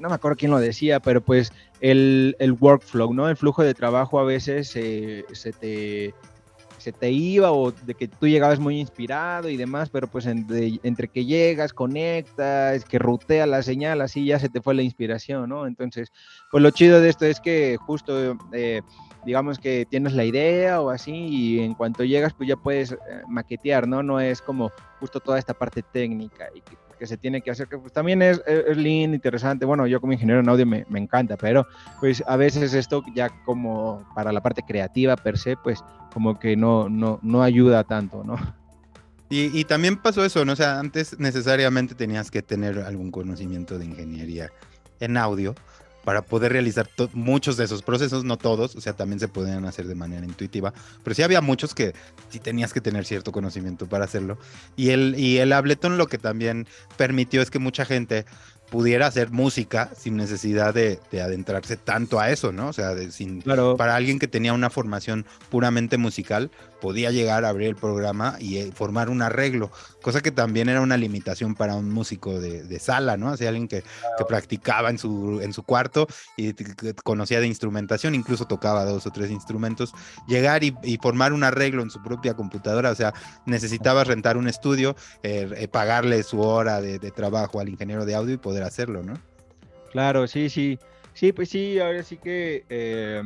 [0.00, 3.28] no me acuerdo quién lo decía, pero pues el, el workflow, ¿no?
[3.28, 6.14] El flujo de trabajo a veces eh, se te
[6.76, 11.08] se te iba o de que tú llegabas muy inspirado y demás, pero pues entre
[11.08, 15.66] que llegas, conectas, que rutea la señal, así ya se te fue la inspiración, ¿no?
[15.66, 16.12] Entonces,
[16.50, 18.82] pues lo chido de esto es que justo, eh,
[19.24, 22.96] digamos que tienes la idea o así y en cuanto llegas, pues ya puedes eh,
[23.28, 24.02] maquetear, ¿no?
[24.02, 26.46] No es como justo toda esta parte técnica
[26.98, 29.64] que se tiene que hacer, que pues también es, es, lindo, interesante.
[29.66, 31.66] Bueno, yo como ingeniero en audio me, me, encanta, pero
[32.00, 35.82] pues a veces esto ya como para la parte creativa per se, pues
[36.12, 38.36] como que no, no, no ayuda tanto, ¿no?
[39.30, 40.52] Y, y, también pasó eso, ¿no?
[40.52, 44.50] O sea, antes necesariamente tenías que tener algún conocimiento de ingeniería
[45.00, 45.54] en audio
[46.04, 49.86] para poder realizar muchos de esos procesos, no todos, o sea, también se podían hacer
[49.86, 51.94] de manera intuitiva, pero sí había muchos que
[52.28, 54.38] sí tenías que tener cierto conocimiento para hacerlo.
[54.76, 58.26] Y el, y el Ableton lo que también permitió es que mucha gente
[58.70, 62.68] pudiera hacer música sin necesidad de, adentrarse tanto a eso, ¿no?
[62.68, 66.50] O sea, sin, para alguien que tenía una formación puramente musical,
[66.84, 69.70] podía llegar a abrir el programa y eh, formar un arreglo,
[70.02, 73.30] cosa que también era una limitación para un músico de, sala, ¿no?
[73.30, 73.82] Así alguien que,
[74.18, 76.52] que, practicaba en su, en su cuarto y
[77.02, 79.94] conocía de instrumentación, incluso tocaba dos o tres instrumentos,
[80.28, 83.14] llegar y, formar un arreglo en su propia computadora, o sea,
[83.46, 88.34] necesitaba rentar un estudio, eh, eh, pagarle su hora de, trabajo al ingeniero de audio
[88.34, 89.14] y poder hacerlo, ¿no?
[89.90, 90.78] Claro, sí, sí.
[91.14, 93.22] Sí, pues sí, ahora sí que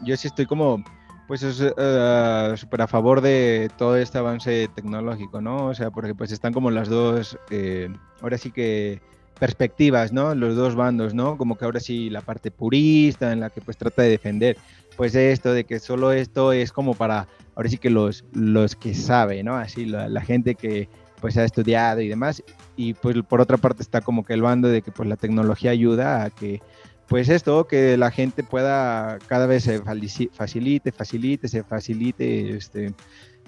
[0.00, 0.82] yo sí estoy como
[1.28, 5.66] pues es uh, súper a favor de todo este avance tecnológico, ¿no?
[5.66, 7.90] O sea, porque pues están como las dos, eh,
[8.22, 9.02] ahora sí que
[9.38, 10.34] perspectivas, ¿no?
[10.34, 11.36] Los dos bandos, ¿no?
[11.36, 14.56] Como que ahora sí la parte purista en la que pues trata de defender,
[14.96, 18.94] pues esto de que solo esto es como para, ahora sí que los, los que
[18.94, 19.56] saben, ¿no?
[19.56, 20.88] Así la, la gente que
[21.20, 22.42] pues ha estudiado y demás,
[22.74, 25.72] y pues por otra parte está como que el bando de que pues la tecnología
[25.72, 26.62] ayuda a que
[27.08, 32.92] pues esto, que la gente pueda cada vez se facilite, facilite, se facilite este,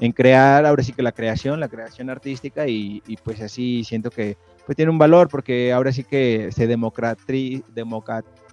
[0.00, 4.38] en crear, ahora sí que la creación, la creación artística y, pues así siento que
[4.64, 7.62] pues tiene un valor porque ahora sí que se democratiza,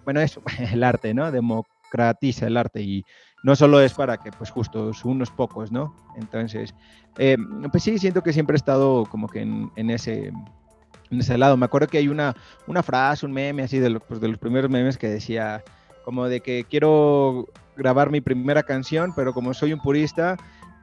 [0.03, 0.41] bueno, eso,
[0.71, 1.31] el arte, ¿no?
[1.31, 3.05] Democratiza el arte y
[3.43, 5.95] no solo es para que pues justo unos pocos, ¿no?
[6.17, 6.75] Entonces,
[7.17, 7.37] eh,
[7.71, 10.33] pues sí, siento que siempre he estado como que en ese
[11.11, 11.57] en ese lado.
[11.57, 12.35] Me acuerdo que hay una,
[12.67, 15.63] una frase, un meme así de, pues, de los primeros memes que decía
[16.03, 20.37] como de que quiero grabar mi primera canción, pero como soy un purista,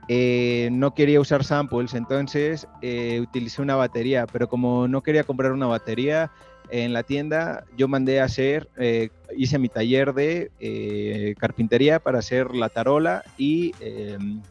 [0.08, 5.52] eh, no quería usar samples, entonces eh, utilicé una batería, pero como no quería comprar
[5.52, 6.30] una batería
[6.70, 12.54] en la tienda, yo mandé a hacer, eh, hice mi taller de carpintería para hacer
[12.54, 14.42] la tarola y em,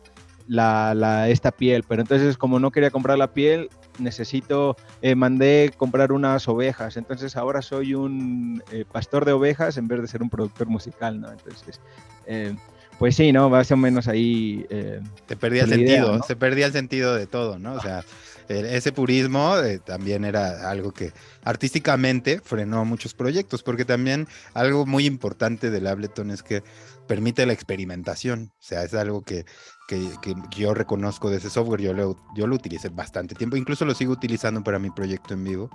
[0.48, 5.72] la, la, esta piel, pero entonces como no quería comprar la piel, necesito, eh, mandé
[5.78, 10.22] comprar unas ovejas, entonces ahora soy un eh, pastor de ovejas en vez de ser
[10.22, 11.32] un productor musical, ¿no?
[11.32, 11.80] Entonces,
[12.26, 12.56] eh,
[13.00, 13.50] pues sí, ¿no?
[13.50, 14.66] Más o menos ahí...
[15.28, 17.74] se perdía el sentido, se perdía el sentido de todo, ¿no?
[17.74, 18.04] O sea,
[18.48, 21.12] ese purismo también era algo que
[21.44, 26.64] artísticamente frenó muchos proyectos, porque también algo muy importante del Ableton es que
[27.08, 29.46] permite la experimentación, o sea, es algo que
[29.88, 33.94] que, yo reconozco de ese software, yo lo, yo lo utilicé bastante tiempo, incluso lo
[33.94, 35.70] sigo utilizando para mi proyecto en vivo,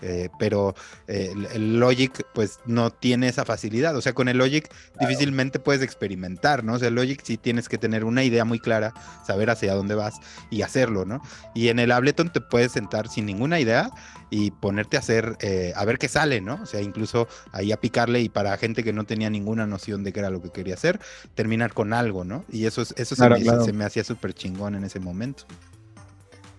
[0.00, 0.74] eh, pero
[1.06, 5.82] eh, el, Logic pues no tiene esa facilidad, o sea, con el Logic difícilmente puedes
[5.82, 6.74] experimentar, ¿no?
[6.74, 9.94] O sea, el Logic sí tienes que tener una idea muy clara, saber hacia dónde
[9.94, 10.14] vas
[10.50, 11.22] y hacerlo, ¿no?
[11.54, 13.90] Y en el Ableton te puedes sentar sin ninguna idea
[14.30, 16.60] y ponerte a hacer, eh, a ver qué sale, ¿no?
[16.62, 20.12] O sea, incluso ahí a picarle y para gente que no tenía ninguna noción de
[20.12, 21.00] qué era lo que quería hacer,
[21.34, 22.44] terminar con algo, ¿no?
[22.50, 25.44] Y eso, eso se, me, se me hacía súper chingón en ese momento.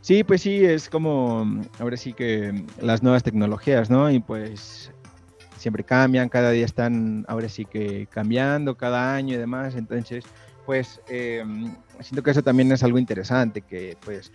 [0.01, 4.11] Sí, pues sí, es como, ahora sí que las nuevas tecnologías, ¿no?
[4.11, 4.91] Y pues
[5.57, 10.25] siempre cambian, cada día están, ahora sí que cambiando, cada año y demás, entonces,
[10.65, 14.33] pues em, siento que eso también es algo interesante, que pues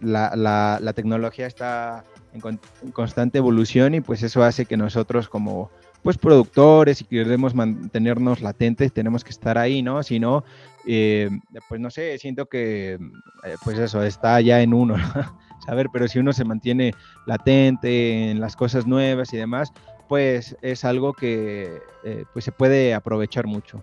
[0.00, 2.04] la, la, tecnología está
[2.36, 5.70] en, en, constante evolución y pues eso hace que nosotros como
[6.02, 10.04] pues productores y queremos mantenernos latentes, tenemos que estar ahí, ¿no?
[10.04, 10.44] Si no,
[10.86, 11.28] eh,
[11.68, 14.94] pues no sé, siento que, eh, pues eso, está ya en uno,
[15.66, 16.94] saber, pero si uno se mantiene
[17.26, 19.72] latente en las cosas nuevas y demás,
[20.08, 23.82] pues es algo que eh, pues se puede aprovechar mucho.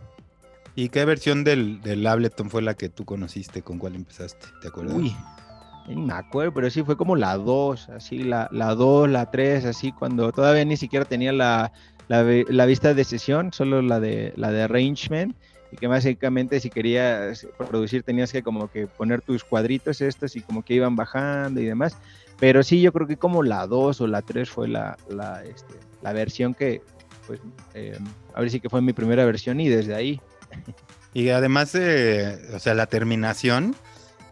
[0.75, 3.61] ¿Y qué versión del, del Ableton fue la que tú conociste?
[3.61, 4.47] ¿Con cuál empezaste?
[4.61, 4.95] ¿Te acuerdas?
[4.95, 5.13] Uy,
[5.87, 9.65] no me acuerdo, pero sí fue como la 2, así, la, la 2, la 3,
[9.65, 11.71] así, cuando todavía ni siquiera tenía la,
[12.07, 15.35] la, vista de sesión, solo la de, la de arrangement,
[15.71, 20.41] y que básicamente si querías producir tenías que como que poner tus cuadritos estos y
[20.41, 21.97] como que iban bajando y demás.
[22.39, 25.73] Pero sí, yo creo que como la 2 o la 3 fue la, la, este,
[26.01, 26.81] la versión que,
[27.25, 27.39] pues,
[27.73, 27.97] eh,
[28.33, 30.21] a ver si que fue mi primera versión y desde ahí.
[31.13, 33.75] Y además, eh, o sea, la terminación,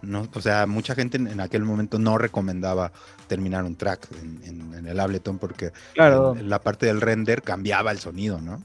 [0.01, 2.91] no, o sea, mucha gente en, aquel momento no recomendaba
[3.27, 6.35] terminar un track en, el Ableton porque claro.
[6.35, 8.63] la parte del render cambiaba el sonido, ¿no?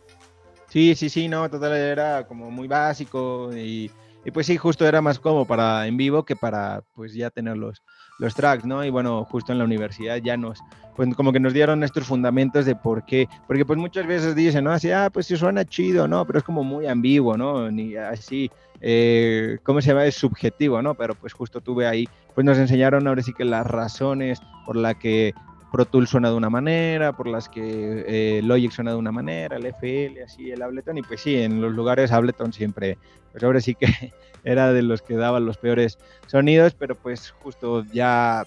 [0.68, 3.90] Sí, sí, sí, no, total era como muy básico y,
[4.24, 7.56] y pues sí, justo era más como para en vivo que para pues ya tener
[7.56, 7.82] los,
[8.18, 8.84] los tracks, ¿no?
[8.84, 10.58] Y bueno, justo en la universidad ya nos,
[10.96, 14.64] pues como que nos dieron estos fundamentos de por qué, porque pues muchas veces dicen,
[14.64, 14.72] ¿no?
[14.72, 16.26] Así, ah, pues sí suena chido, ¿no?
[16.26, 17.70] Pero es como muy ambiguo, ¿no?
[17.70, 20.06] Ni así, eh, ¿cómo se llama?
[20.06, 20.94] Es subjetivo, ¿no?
[20.94, 24.94] Pero pues justo tuve ahí, pues nos enseñaron ahora sí que las razones por la
[24.94, 25.34] que
[25.70, 29.56] Pro Tools suena de una manera, por las que eh, Logic suena de una manera,
[29.56, 32.96] el FL, así, el Ableton, y pues sí, en los lugares Ableton siempre,
[33.32, 33.86] pues ahora sí que
[34.44, 38.46] era de los que daban los peores sonidos, pero pues justo ya,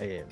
[0.00, 0.24] eh,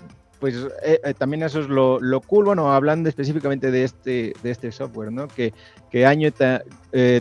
[0.43, 5.13] pues eh, también eso es lo, cool, bueno, hablando específicamente de este, de este software,
[5.13, 5.29] ¿no?
[5.29, 5.55] Que,
[5.89, 6.31] que año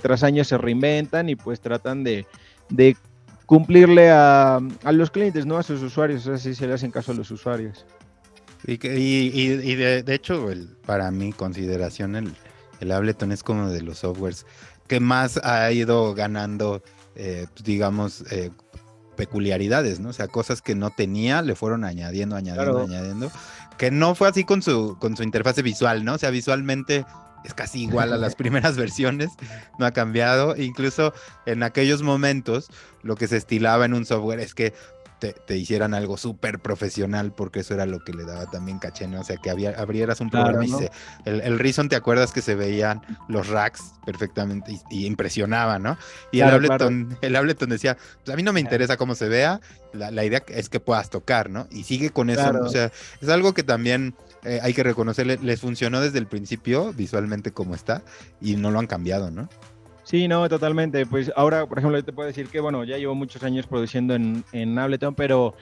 [0.01, 2.25] tras año se reinventan y pues tratan de,
[3.45, 5.57] cumplirle a, a, los clientes, ¿no?
[5.57, 7.85] A sus usuarios, así se le hacen caso a los usuarios.
[8.65, 12.33] Y, y, de, hecho, el, para mi consideración, el,
[12.79, 14.47] el Ableton es como de los softwares
[14.91, 16.83] que más ha ido ganando,
[17.15, 18.49] eh, pues, digamos, eh,
[19.15, 20.09] peculiaridades, ¿no?
[20.09, 23.31] O sea, cosas que no tenía, le fueron añadiendo, añadiendo, añadiendo.
[23.77, 26.13] Que no fue así con su, con su interfase visual, ¿no?
[26.13, 27.05] O sea, visualmente
[27.43, 29.31] es casi igual a las primeras versiones,
[29.79, 30.55] no ha cambiado.
[30.55, 31.13] Incluso
[31.45, 32.69] en aquellos momentos,
[33.01, 34.73] lo que se estilaba en un software es que
[35.29, 39.21] te, hicieran algo súper profesional, porque eso era lo que le daba también caché, ¿no?
[39.21, 40.91] O sea, que había, abrieras un programa y se,
[41.25, 45.97] el, el Reason, ¿te acuerdas que se veían los racks perfectamente y, impresionaba, ¿no?
[46.31, 49.61] Y el, Ableton, el Ableton decía, pues a mí no me interesa cómo se vea,
[49.93, 51.67] la, idea es que puedas tocar, ¿no?
[51.69, 54.15] Y sigue con eso, o sea, es algo que también...
[54.43, 58.01] Eh, hay que reconocerle, les funcionó desde el principio visualmente como está
[58.41, 59.49] y no lo han cambiado, ¿no?
[60.03, 61.05] Sí, no, totalmente.
[61.05, 64.15] Pues ahora, por ejemplo, yo te puedo decir que, bueno, ya llevo muchos años produciendo
[64.15, 65.55] en, en Ableton, pero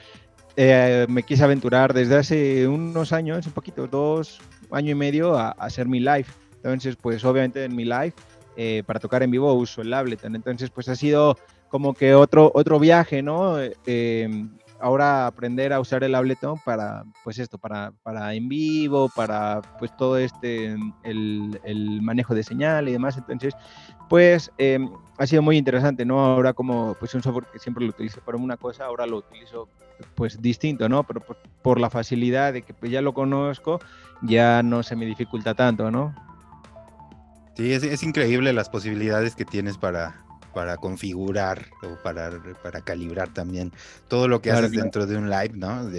[0.55, 4.39] eh, me quise aventurar desde hace unos años, un poquito, dos
[4.71, 6.25] años y medio, a, hacer mi live.
[6.55, 8.13] Entonces, pues obviamente en mi live,
[8.57, 10.35] eh, para tocar en vivo uso el Ableton.
[10.35, 11.37] Entonces, pues ha sido
[11.69, 13.57] como que otro, otro viaje, ¿no?
[13.85, 14.47] Eh,
[14.81, 19.95] ahora aprender a usar el Ableton para, pues esto, para, para en vivo, para pues
[19.97, 23.17] todo este, el, el manejo de señal y demás.
[23.17, 23.55] Entonces,
[24.09, 26.19] pues em, ha sido muy interesante, ¿no?
[26.19, 29.69] Ahora como pues un software que siempre lo utilizo para una cosa, ahora lo utilizo
[30.15, 31.03] pues distinto, ¿no?
[31.03, 31.21] Pero
[31.61, 33.79] por, la facilidad de que pues ya lo conozco,
[34.21, 36.15] ya no se me dificulta tanto, ¿no?
[37.55, 40.23] Sí, es, es increíble las posibilidades que tienes para,
[40.59, 43.71] para configurar o para, para calibrar también
[44.09, 45.89] todo lo que haces dentro de un live, ¿no?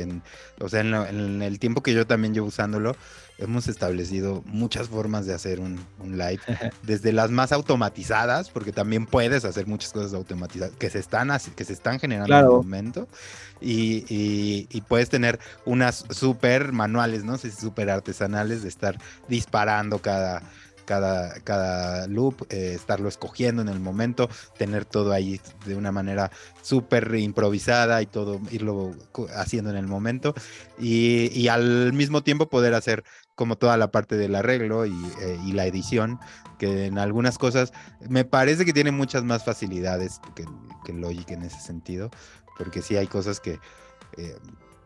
[0.61, 2.95] o sea, en, el tiempo que yo también llevo usándolo,
[3.39, 6.41] hemos establecido muchas formas de hacer un, live,
[6.83, 11.65] desde las más automatizadas, porque también puedes hacer muchas cosas automatizadas que se están, que
[11.65, 13.09] se están generando en el momento,
[13.63, 17.39] y, y, puedes tener unas súper manuales, ¿no?
[17.39, 20.43] Súper artesanales de estar disparando cada
[20.91, 26.33] cada, cada loop, eh, estarlo escogiendo en el momento, tener todo ahí de una manera
[26.63, 28.97] súper improvisada y todo irlo
[29.37, 30.35] haciendo en el momento.
[30.81, 33.05] Y, al mismo tiempo poder hacer
[33.37, 36.19] como toda la parte del arreglo y, eh, la edición,
[36.59, 37.73] que en algunas cosas
[38.09, 40.45] me parece que tiene muchas más facilidades que,
[40.85, 42.11] que Logic en ese sentido,
[42.59, 43.61] porque sí hay cosas que...
[44.17, 44.37] Eh,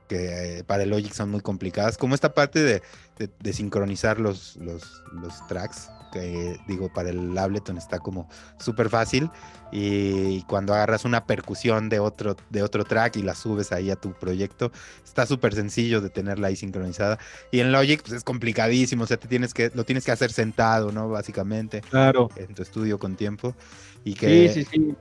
[0.07, 2.83] que para el Logic son muy complicadas, como esta parte de,
[3.19, 9.31] de, sincronizar los, los, los, tracks, que digo, para el Ableton está como súper fácil,
[9.71, 13.97] y cuando agarras una percusión de otro, de otro track y la subes ahí a
[13.97, 14.73] tu proyecto,
[15.05, 17.19] está súper sencillo de tenerla ahí sincronizada,
[17.51, 20.33] y en Logic pues es complicadísimo, o sea, te tienes que, lo tienes que hacer
[20.33, 21.09] sentado, ¿no?
[21.09, 22.29] Básicamente, claro.
[22.37, 23.55] en tu estudio con tiempo,
[24.05, 24.49] y que...
[24.49, 24.95] Sí, sí, sí.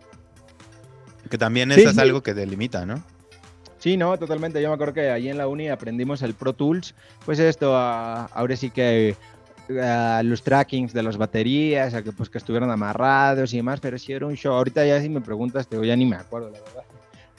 [1.29, 3.01] Que también eso es algo que delimita, ¿no?
[3.83, 4.61] Sí, no, totalmente.
[4.61, 8.55] Yo me acuerdo que allí en la uni aprendimos el Pro Tools, pues esto, ahora
[8.55, 9.17] sí que
[9.67, 14.13] los trackings de las baterías, a que pues que estuvieran amarrados y demás, pero sí
[14.13, 14.53] era un show.
[14.53, 16.83] Ahorita ya si me preguntas, te ya ni me acuerdo, la verdad.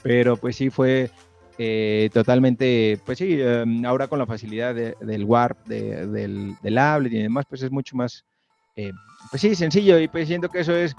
[0.03, 1.09] Pero pues sí fue
[1.57, 7.23] eh, totalmente, pues sí, em, ahora con la facilidad del Warp, del, del Ablet y
[7.23, 8.23] demás, pues es mucho más,
[8.75, 8.91] eh,
[9.31, 10.95] pues sí, sencillo y pues siento que eso es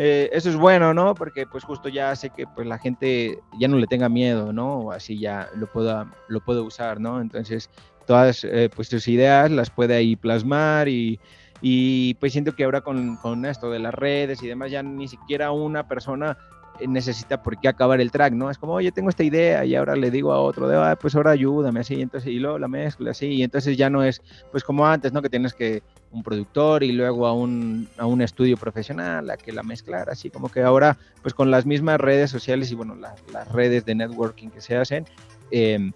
[0.00, 1.12] eh, eso es bueno, ¿no?
[1.16, 4.78] Porque pues justo ya sé que pues la gente ya no le tenga miedo, ¿no?
[4.78, 7.20] O así ya lo pueda, lo puedo usar, ¿no?
[7.20, 7.68] Entonces
[8.06, 11.18] todas eh, pues tus ideas las puede ahí plasmar y,
[11.60, 15.08] y pues siento que ahora con, con, esto de las redes y demás ya ni
[15.08, 16.38] siquiera una persona
[16.86, 18.50] necesita por qué acabar el track, ¿no?
[18.50, 21.14] Es como, oye, tengo esta idea y ahora le digo a otro, de, ah, pues
[21.16, 24.62] ahora ayúdame así, entonces, y luego la mezcla así, y entonces ya no es, pues
[24.62, 25.22] como antes, ¿no?
[25.22, 29.52] Que tienes que un productor y luego a un, a un estudio profesional a que
[29.52, 33.52] la mezclar, así como que ahora, pues con las mismas redes sociales y bueno, las
[33.52, 35.04] redes de networking que se hacen,
[35.50, 35.92] em,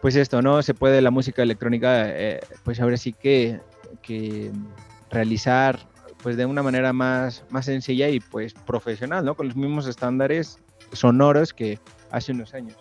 [0.00, 0.62] pues esto, ¿no?
[0.62, 3.60] Se puede la música electrónica, eh, pues ahora sí que,
[4.02, 4.50] que
[5.10, 5.93] realizar
[6.24, 9.34] pues de una manera más, más sencilla y pues profesional, ¿no?
[9.36, 10.58] Con los mismos estándares
[10.92, 11.78] sonoros que
[12.10, 12.78] hace unos años.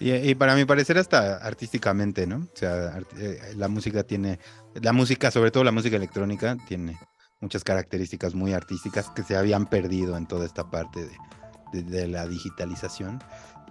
[0.00, 2.38] Y, para mi parecer hasta artísticamente, ¿no?
[2.38, 4.40] O sea, eh, la música tiene,
[4.74, 6.98] la música, sobre todo la música electrónica, tiene
[7.40, 11.08] muchas características muy artísticas que se habían perdido en toda esta parte
[11.72, 13.22] de, de la digitalización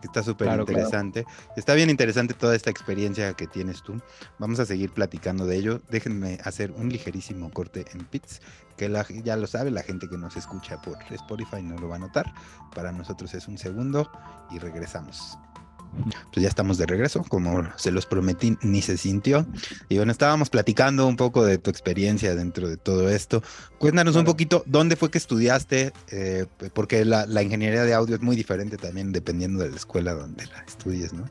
[0.07, 1.25] está súper interesante.
[1.55, 4.01] Está bien interesante toda esta experiencia que tienes tú.
[4.39, 5.81] Vamos a seguir platicando de ello.
[5.89, 8.41] Déjenme hacer un ligerísimo corte en Pits,
[8.77, 8.89] que
[9.23, 12.33] ya lo sabe, la gente que nos escucha por Spotify no lo va a notar.
[12.73, 14.09] Para nosotros es un segundo
[14.51, 15.37] y regresamos
[16.31, 19.45] pues ya estamos de regreso, como se los prometí, ni se sintió.
[19.89, 23.43] Y bueno, estábamos platicando un poco de tu experiencia dentro de todo esto.
[23.77, 28.21] Cuéntanos un poquito dónde fue que estudiaste, eh, porque la, la, ingeniería de audio es
[28.21, 31.25] muy diferente también dependiendo de la escuela donde la estudies, ¿no?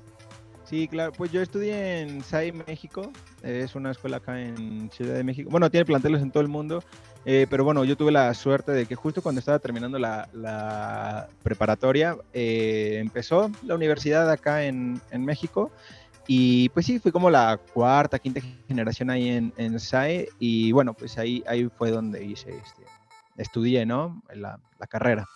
[0.72, 5.22] Sí, claro, pues yo estudié en SAI México, es una escuela acá en Ciudad de
[5.22, 5.50] México.
[5.50, 6.82] Bueno, tiene planteles en todo el mundo,
[7.24, 12.16] eh, pero bueno, yo tuve la suerte de que justo cuando estaba terminando la, preparatoria,
[12.32, 15.70] eh, empezó la universidad acá en, México.
[16.26, 20.28] Y pues sí, fui como la cuarta, quinta generación ahí en, en SAE.
[20.38, 22.82] Y bueno, pues ahí, ahí fue donde hice, este,
[23.36, 24.22] estudié, ¿no?
[24.34, 25.26] La, la carrera.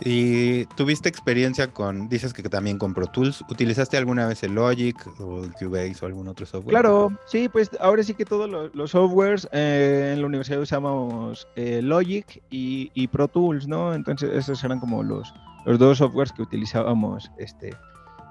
[0.00, 3.44] ¿Y tuviste experiencia con, dices que también con Pro Tools?
[3.48, 6.72] ¿Utilizaste alguna vez el Logic o el Cubase o algún otro software?
[6.72, 11.80] Claro, sí, pues ahora sí que todos los, softwares eh, en la universidad usamos eh,
[11.82, 13.94] Logic y, Pro Tools, ¿no?
[13.94, 15.32] Entonces esos eran como los,
[15.64, 17.74] los dos softwares que utilizábamos este,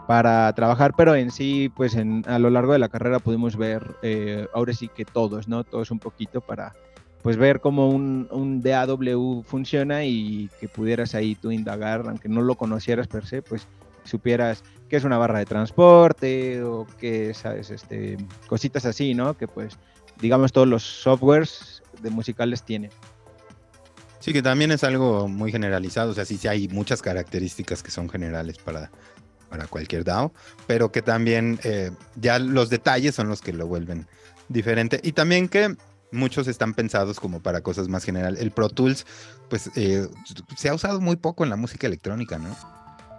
[0.07, 3.95] para trabajar, pero en sí, pues en, a lo largo de la carrera pudimos ver,
[4.01, 5.63] eh, ahora sí que todos, ¿no?
[5.63, 6.75] Todos un poquito para
[7.23, 12.41] pues ver cómo un, un, DAW funciona y que pudieras ahí tú indagar, aunque no
[12.41, 13.65] lo conocieras per se, pues
[14.03, 18.17] supieras qué es una barra de transporte o qué, sabes, este,
[18.47, 19.37] cositas así, ¿no?
[19.37, 19.77] Que pues,
[20.19, 22.91] digamos, todos los softwares de musicales tienen.
[24.19, 27.91] Sí, que también es algo muy generalizado, o sea, sí, sí hay muchas características que
[27.91, 28.91] son generales para,
[29.49, 30.33] para cualquier DAO,
[30.67, 34.07] pero que también eh, ya los detalles son los que lo vuelven
[34.49, 34.99] diferente.
[35.03, 35.75] Y también que
[36.13, 38.37] muchos están pensados como para cosas más general.
[38.37, 39.05] El Pro Tools,
[39.49, 40.07] pues eh,
[40.55, 42.55] se ha usado muy poco en la música electrónica, ¿no?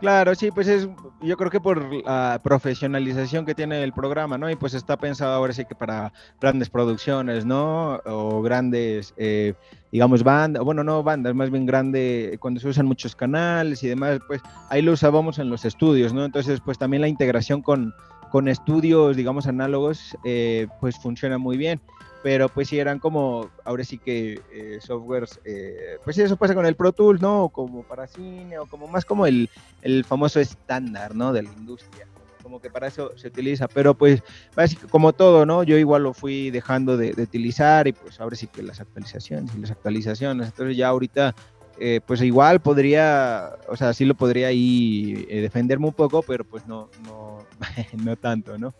[0.00, 0.86] Claro, sí, pues es,
[1.22, 4.50] yo creo que por la profesionalización que tiene el programa, ¿no?
[4.50, 8.00] Y pues está pensado ahora sí que para grandes producciones, ¿no?
[8.04, 9.54] O grandes, eh,
[9.92, 14.18] digamos, bandas, bueno, no bandas, más bien grande, cuando se usan muchos canales y demás,
[14.26, 16.24] pues ahí lo usábamos en los estudios, ¿no?
[16.24, 17.94] Entonces, pues también la integración con,
[18.30, 21.80] con estudios, digamos, análogos, eh, pues funciona muy bien
[22.24, 26.64] pero pues sí eran como, ahora sí que eh, softwares, eh, pues eso pasa con
[26.64, 27.50] el Pro Tools, ¿no?
[27.50, 29.50] Como para cine o como más como el,
[29.82, 31.34] el famoso estándar, ¿no?
[31.34, 32.08] De la industria,
[32.42, 34.22] como que para eso se utiliza, pero pues
[34.56, 35.64] básicamente como todo, ¿no?
[35.64, 39.58] Yo igual lo fui dejando de, utilizar y pues ahora sí que las actualizaciones y
[39.58, 41.34] las actualizaciones, entonces ya ahorita
[41.78, 46.66] eh, pues igual podría, o sea, sí lo podría ahí defenderme un poco, pero pues
[46.66, 47.40] no, no,
[48.02, 48.72] no tanto, ¿no?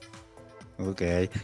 [0.78, 1.02] Ok.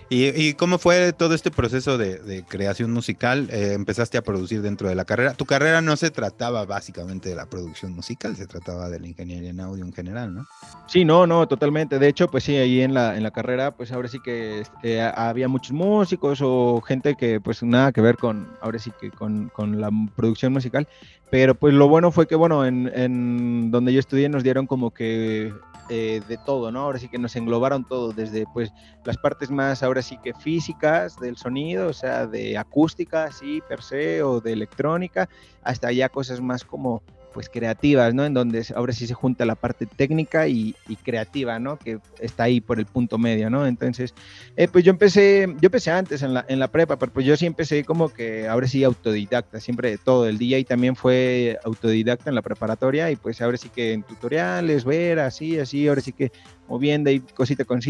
[0.08, 3.48] ¿Y, cómo fue todo este proceso de, creación musical?
[3.52, 5.34] Eh, empezaste a producir dentro de la carrera.
[5.34, 9.50] Tu carrera no se trataba básicamente de la producción musical, se trataba de la ingeniería
[9.50, 10.46] en audio en general, ¿no?
[10.88, 11.98] Sí, no, no, totalmente.
[11.98, 15.00] De hecho, pues sí, ahí en la, en la carrera, pues ahora sí que este,
[15.00, 19.48] había muchos músicos o gente que pues nada que ver con, ahora sí que con,
[19.50, 20.88] con la producción musical.
[21.30, 24.90] Pero pues lo bueno fue que, bueno, en, en donde yo estudié nos dieron como
[24.90, 25.52] que
[25.92, 26.82] eh, de todo, ¿no?
[26.82, 28.72] Ahora sí que nos englobaron todo, desde pues
[29.04, 33.82] las partes más, ahora sí que físicas del sonido, o sea, de acústica, sí, per
[33.82, 35.28] se, o de electrónica,
[35.64, 37.02] hasta ya cosas más como
[37.32, 38.24] pues creativas, ¿no?
[38.24, 40.74] En donde ahora sí se junta la parte técnica y,
[41.04, 41.78] creativa, ¿no?
[41.78, 43.66] Que está ahí por el punto medio, ¿no?
[43.66, 44.14] Entonces,
[44.56, 47.36] eh, pues yo empecé, yo empecé antes en la, en la prepa, pero pues yo
[47.36, 50.26] sí empecé como que ahora sí autodidacta, siempre todo.
[50.26, 54.02] El día y también fue autodidacta en la preparatoria y pues ahora sí que en
[54.02, 56.32] tutoriales, ver así, así, ahora sí que
[56.68, 57.80] moviendo y cosita con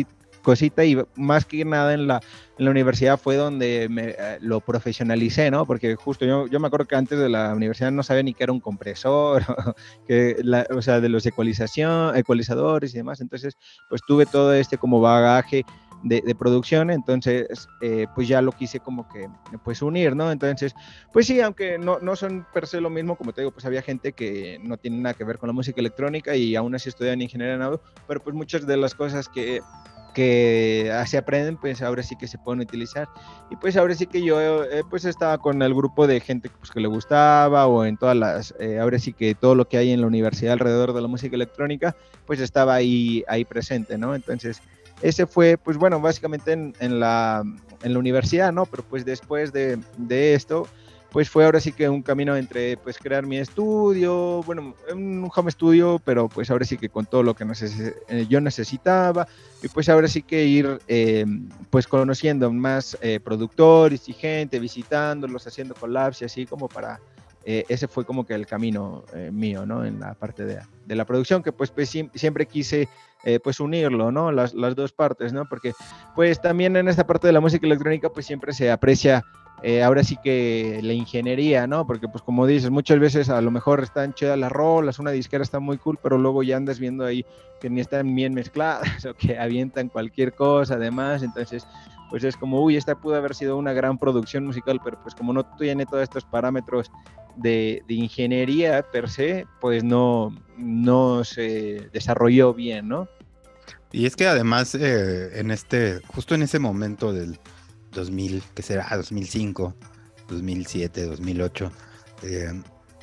[0.43, 2.21] cosita y más que nada en la,
[2.59, 5.67] en la universidad fue donde me, eh, lo profesionalicé, ¿no?
[5.67, 8.45] Porque justo yo, yo me acuerdo que antes de la universidad no sabía ni qué
[8.45, 9.45] era un compresor,
[10.07, 10.37] que
[10.71, 13.21] o sea, de los ecualización, ecualizadores y demás.
[13.21, 13.57] Entonces,
[13.89, 15.65] pues tuve todo este como bagaje
[16.03, 19.29] de, producción, entonces eh, pues ya lo quise como que
[19.63, 20.33] pues unir, ¿no?
[20.33, 20.75] Entonces,
[21.13, 23.83] pues sí, aunque no, no son per se lo mismo, como te digo, pues había
[23.83, 27.21] gente que no tiene nada que ver con la música electrónica y aún así estudian
[27.21, 29.61] ingeniería en audio, pero pues muchas de las cosas que
[30.13, 33.09] que se aprenden, pues ahora sí que se pueden utilizar.
[33.51, 36.71] Y pues ahora sí que yo eh, pues estaba con el grupo de gente pues,
[36.71, 39.93] que le gustaba o en todas las, eh, ahora sí que todo lo que hay
[39.93, 41.97] en la universidad alrededor de la música electrónica,
[42.27, 44.15] pues estaba ahí, ahí presente, ¿no?
[44.15, 44.63] Entonces,
[45.03, 47.43] ese fue, pues bueno, básicamente en, en la,
[47.83, 48.67] en la universidad, ¿no?
[48.67, 50.67] Pero pues después de, de esto,
[51.11, 55.51] pues fue ahora sí que un camino entre pues crear mi estudio, bueno, un home
[55.51, 57.45] studio, pero pues ahora sí que con todo lo que
[58.09, 59.27] eh, yo necesitaba
[59.63, 61.27] y pues ahora sí que ir eh,
[61.71, 67.01] pues conociendo más eh, productores y gente, visitándolos, haciendo collabs y así como para,
[67.45, 69.85] ese fue como que el camino mío, ¿no?
[69.85, 72.89] En la parte de, de, la producción, que pues, pues siempre quise
[73.43, 74.31] pues unirlo, ¿no?
[74.31, 75.49] Las, las dos partes, ¿no?
[75.49, 75.73] Porque
[76.15, 79.25] pues también en esta parte de la música electrónica pues siempre se aprecia
[79.63, 81.87] eh, ahora sí que la ingeniería, ¿no?
[81.87, 85.43] Porque pues como dices, muchas veces a lo mejor están chidas las rolas, una disquera
[85.43, 87.27] está muy cool, pero luego ya andas viendo ahí
[87.61, 91.67] que ni están bien mezcladas o que avientan cualquier cosa además, entonces
[92.09, 95.33] pues es como, uy, esta pudo haber sido una gran producción musical, pero pues como
[95.33, 96.91] no tiene todos estos parámetros
[97.37, 103.09] de, ingeniería per se, pues no, no se desarrolló bien, ¿no?
[103.93, 107.39] Y es que además eh, en este, justo en ese momento del,
[107.93, 109.75] 2000, que será 2005,
[110.29, 111.73] 2007, 2008.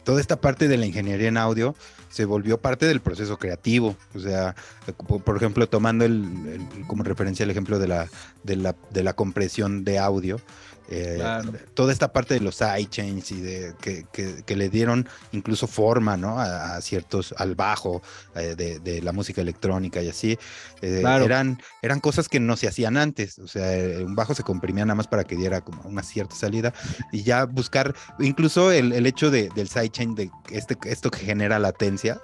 [0.04, 1.76] toda esta parte de la ingeniería en audio
[2.10, 3.96] se volvió parte del proceso creativo.
[4.16, 4.56] O sea,
[4.98, 6.26] por ejemplo, tomando el,
[6.88, 8.08] como referencia el ejemplo de la,
[8.44, 10.40] de la, de la compresión de audio,
[10.90, 11.22] eh,
[11.74, 16.40] toda esta parte de los sidechains y de que, le dieron incluso forma ¿no?
[16.40, 18.02] a, ciertos al bajo
[18.36, 20.40] eh, de, la música electrónica y así
[20.82, 23.38] eh, eran eran cosas que no se hacían antes.
[23.40, 23.68] O sea
[24.04, 26.74] un bajo se comprimía nada más para que diera como una cierta salida
[27.12, 31.60] y ya buscar incluso el, el hecho de, del sidechain de este esto que genera
[31.60, 32.20] latencia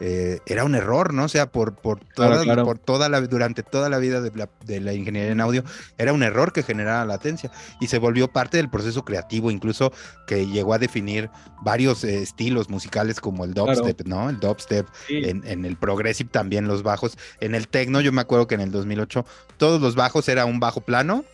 [0.00, 1.24] eh, era un error, ¿no?
[1.24, 5.32] O sea, por, por, toda, por toda la, durante toda la vida de la, ingeniería
[5.32, 5.64] en audio,
[5.96, 9.92] era un error que generaba latencia y se volvió parte del proceso creativo, incluso
[10.26, 11.30] que llegó a definir
[11.62, 14.30] varios eh, estilos musicales como el dubstep, ¿no?
[14.30, 18.46] El dubstep, en, en, el progressive también los bajos, en el techno, yo me acuerdo
[18.46, 19.24] que en el 2008
[19.56, 21.24] todos los bajos era un bajo plano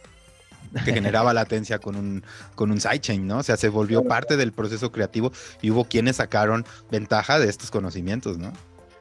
[0.84, 2.22] que generaba latencia con un,
[2.54, 3.38] con un sidechain, ¿no?
[3.38, 7.70] O sea, se volvió parte del proceso creativo y hubo quienes sacaron ventaja de estos
[7.70, 8.52] conocimientos, ¿no?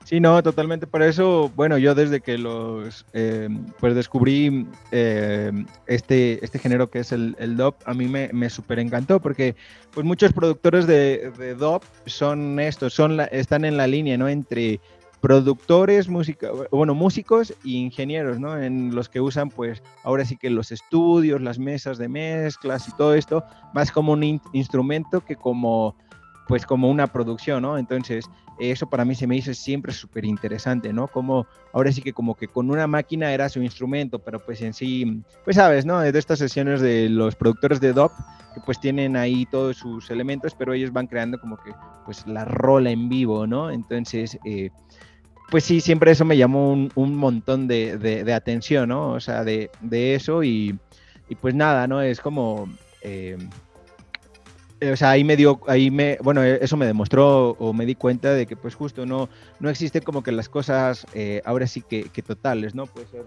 [0.05, 0.86] Sí, no, totalmente.
[0.86, 3.47] Por eso, bueno, yo desde que los, eh,
[3.80, 5.51] pues descubrí eh,
[5.88, 9.55] este, este género que es el, el DOP, a mí me, me súper encantó porque
[9.91, 14.28] pues muchos productores de, de DOP son estos, son están en la línea, ¿no?
[14.28, 14.82] Entre
[15.24, 18.61] productores, música, bueno, músicos e ingenieros, ¿no?
[18.61, 22.91] En los que usan, pues, ahora sí que los estudios, las mesas de mezclas y
[22.97, 23.41] todo esto,
[23.74, 25.95] más como un instrumento que como,
[26.49, 27.78] pues, como una producción, ¿no?
[27.78, 28.26] Entonces,
[28.59, 31.07] eso para mí se me hizo siempre súper interesante, ¿no?
[31.07, 34.74] Como, ahora sí que como que con una máquina era su instrumento, pero pues en
[34.74, 36.01] sí, pues sabes, ¿no?
[36.01, 38.11] De estas sesiones de los productores de DOP,
[38.53, 41.71] que pues tienen ahí todos sus elementos, pero ellos van creando como que,
[42.05, 43.71] pues, la rola en vivo, ¿no?
[43.71, 44.69] Entonces, eh,
[45.50, 49.12] pues sí, siempre eso me llamó un, montón de, atención, ¿no?
[49.12, 50.80] O sea, de, eso y,
[51.41, 52.02] pues nada, ¿no?
[52.02, 52.70] Es como...
[53.02, 53.38] Eh,
[54.91, 58.34] o sea, ahí me dio, ahí me, bueno, eso me demostró o me di cuenta
[58.34, 59.30] de que pues justo no,
[59.62, 62.86] no existe como que las cosas eh, ahora sí que, totales, ¿no?
[62.86, 63.24] Puede ser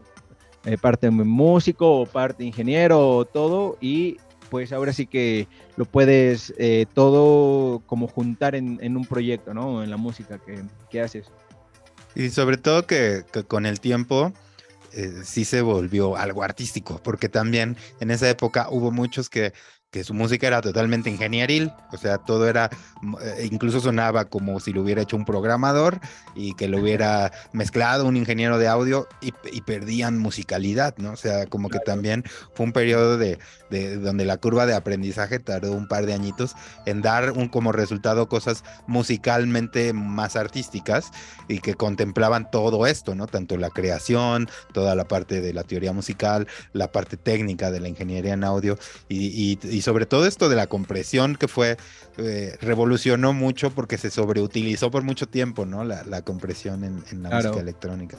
[0.67, 4.19] eh, parte músico o parte ingeniero o todo y
[4.51, 6.53] pues ahora sí que lo puedes
[6.93, 9.83] todo como juntar en, un proyecto, ¿no?
[9.83, 11.31] En la música que, que haces.
[12.17, 14.33] Y sobre todo que, con el tiempo
[14.95, 19.53] eh, sí se volvió algo artístico, porque también en esa época hubo muchos que
[19.91, 22.71] que su música era totalmente ingenieril, o sea, todo era,
[23.23, 26.01] eh, incluso sonaba como si lo hubiera hecho un programador
[26.35, 29.33] y que lo hubiera mezclado un ingeniero de audio y,
[29.63, 31.13] perdían musicalidad, ¿no?
[31.13, 32.25] O sea, como que también
[32.55, 36.55] fue un periodo de, de, donde la curva de aprendizaje tardó un par de añitos
[36.85, 41.11] en dar un, como resultado cosas musicalmente más artísticas
[41.49, 43.27] y que contemplaban todo esto, ¿no?
[43.27, 47.89] Tanto la creación, toda la parte de la teoría musical, la parte técnica de la
[47.89, 48.79] ingeniería en audio
[49.09, 51.77] y y sobre todo esto de la compresión que fue,
[52.19, 55.85] eh, revolucionó mucho porque se sobreutilizó por mucho tiempo, ¿no?
[55.85, 58.19] La, compresión en, la música electrónica.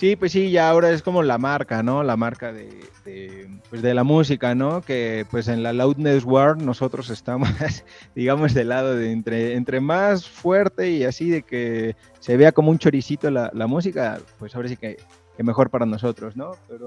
[0.00, 2.02] Sí, pues sí, ya ahora es como la marca, ¿no?
[2.02, 4.80] La marca de, pues de la música, ¿no?
[4.80, 7.50] Que pues en la Loudness World nosotros estamos,
[8.14, 12.70] digamos, del lado de entre, entre más fuerte y así de que se vea como
[12.70, 14.96] un choricito la, la música, pues ahora sí que,
[15.36, 16.52] que mejor para nosotros, ¿no?
[16.66, 16.86] Pero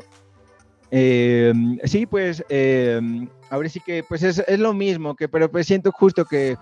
[0.96, 5.66] Em, sí, pues em, ahora sí que pues es, es, lo mismo, que, pero pues
[5.66, 6.56] siento justo que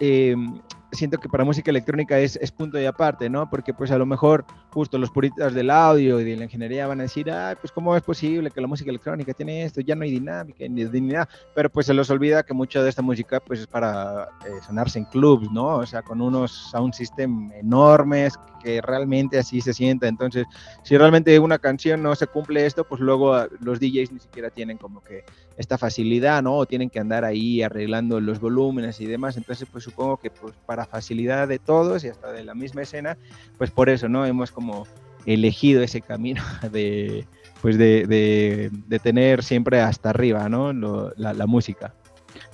[0.00, 0.58] em,
[0.90, 3.50] siento que para música electrónica es, es, punto y aparte, ¿no?
[3.50, 7.00] Porque pues a lo mejor justo los puristas del audio y de la ingeniería van
[7.00, 10.04] a decir, ay, pues cómo es posible que la música electrónica tiene esto, ya no
[10.04, 13.60] hay dinámica ni nada, pero pues se les olvida que mucha de esta música pues
[13.60, 15.76] es para eh, sonarse en clubs, ¿no?
[15.76, 20.08] O sea, con unos sound system enormes que realmente así se sienta.
[20.08, 20.46] Entonces,
[20.82, 24.50] si realmente una canción no se cumple esto, pues luego ah, los DJs ni siquiera
[24.50, 25.24] tienen como que
[25.56, 26.64] esta facilidad, ¿no?
[26.64, 29.36] Tienen que andar ahí arreglando los volúmenes y demás.
[29.36, 33.18] Entonces, pues supongo que pues para facilidad de todos y hasta de la misma escena,
[33.58, 34.24] pues por eso, ¿no?
[34.24, 34.86] Hemos como
[35.26, 36.42] elegido ese camino
[36.72, 37.26] de
[37.60, 40.74] pues de, de, tener siempre hasta arriba, ¿no?
[41.16, 41.94] la música.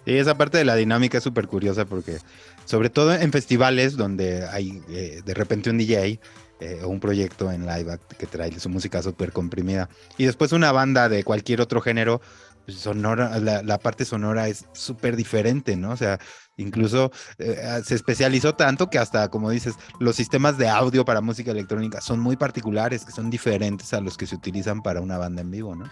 [0.07, 2.19] Y esa parte de la dinámica es súper curiosa porque
[2.65, 6.21] sobre todo en festivales donde hay eh, de repente un DJ
[6.61, 10.73] eh, o un proyecto en live que trae su música súper comprimida y después una
[10.73, 12.21] banda de cualquier otro género,
[12.67, 15.91] pues, sonora, la, parte sonora es súper diferente, ¿no?
[15.93, 16.19] O sea,
[16.57, 21.51] incluso eh, se especializó tanto que hasta, como dices, los sistemas de audio para música
[21.51, 25.43] electrónica son muy particulares, que son diferentes a los que se utilizan para una banda
[25.43, 25.91] en vivo, ¿no?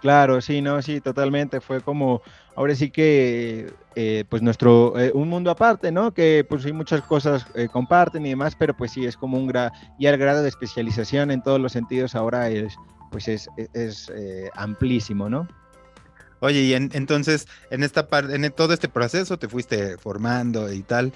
[0.00, 1.60] Claro, sí, no, sí, totalmente.
[1.60, 2.22] Fue como,
[2.54, 6.14] ahora sí que, eh, pues nuestro, eh, un mundo aparte, ¿no?
[6.14, 9.48] Que pues sí, muchas cosas eh, comparten y demás, pero pues sí, es como un
[9.48, 12.76] grado, y el grado de especialización en todos los sentidos ahora es,
[13.10, 14.12] pues es, es,
[14.54, 15.48] amplísimo, ¿no?
[16.40, 21.12] Oye, y entonces, en esta parte, en todo este proceso te fuiste formando y tal,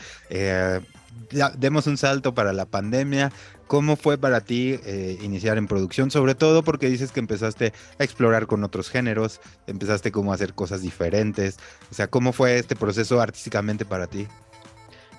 [1.56, 3.32] demos un salto para la pandemia.
[3.66, 6.10] ¿Cómo fue para ti eh, iniciar en producción?
[6.10, 10.52] Sobre todo porque dices que empezaste a explorar con otros géneros, empezaste como a hacer
[10.52, 11.58] cosas diferentes.
[11.90, 14.28] O sea, ¿cómo fue este proceso artísticamente para ti?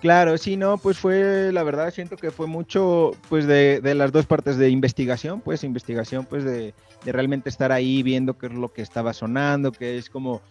[0.03, 4.11] Claro, sí, no, pues fue, la verdad, siento que fue mucho, pues, de, de las
[4.11, 6.73] dos partes de investigación, pues, investigación, pues, de,
[7.05, 10.41] de, realmente estar ahí viendo qué es lo que estaba sonando, que es como,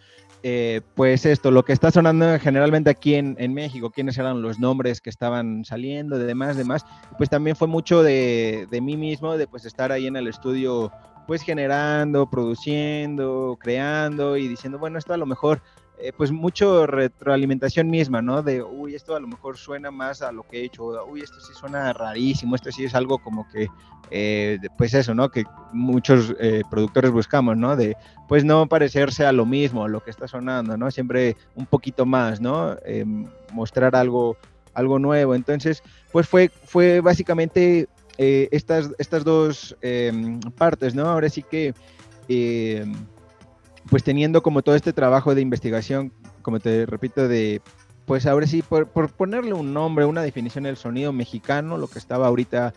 [0.41, 5.01] eh, pues esto, lo que está sonando generalmente aquí en, México, quiénes eran los nombres
[5.01, 6.83] que estaban saliendo, de demás, demás,
[7.19, 10.91] pues también fue mucho de, de mí mismo, de pues estar ahí en el estudio,
[11.27, 15.61] pues generando, produciendo, creando y diciendo, bueno, esto a lo mejor
[15.99, 18.41] eh, pues mucho retroalimentación misma, ¿no?
[18.41, 21.39] De, uy, esto a lo mejor suena más a lo que he hecho, uy, esto
[21.39, 23.67] sí suena rarísimo, esto sí es algo como que,
[24.09, 25.29] eh, pues eso, ¿no?
[25.29, 27.75] Que muchos eh, productores buscamos, ¿no?
[27.75, 27.95] De,
[28.27, 30.89] pues no parecerse a lo mismo, a lo que está sonando, ¿no?
[30.89, 32.75] Siempre un poquito más, ¿no?
[33.51, 34.35] mostrar algo,
[34.73, 35.35] algo nuevo.
[35.35, 37.87] Entonces, pues fue, fue básicamente
[38.17, 41.07] estas, estas dos em, partes, ¿no?
[41.07, 41.73] Ahora sí que
[42.27, 42.93] em,
[43.89, 46.11] pues teniendo como todo este trabajo de investigación,
[46.41, 47.61] como te repito, de,
[48.05, 52.27] pues ahora sí, por, ponerle un nombre, una definición del sonido mexicano, lo que estaba
[52.27, 52.73] ahorita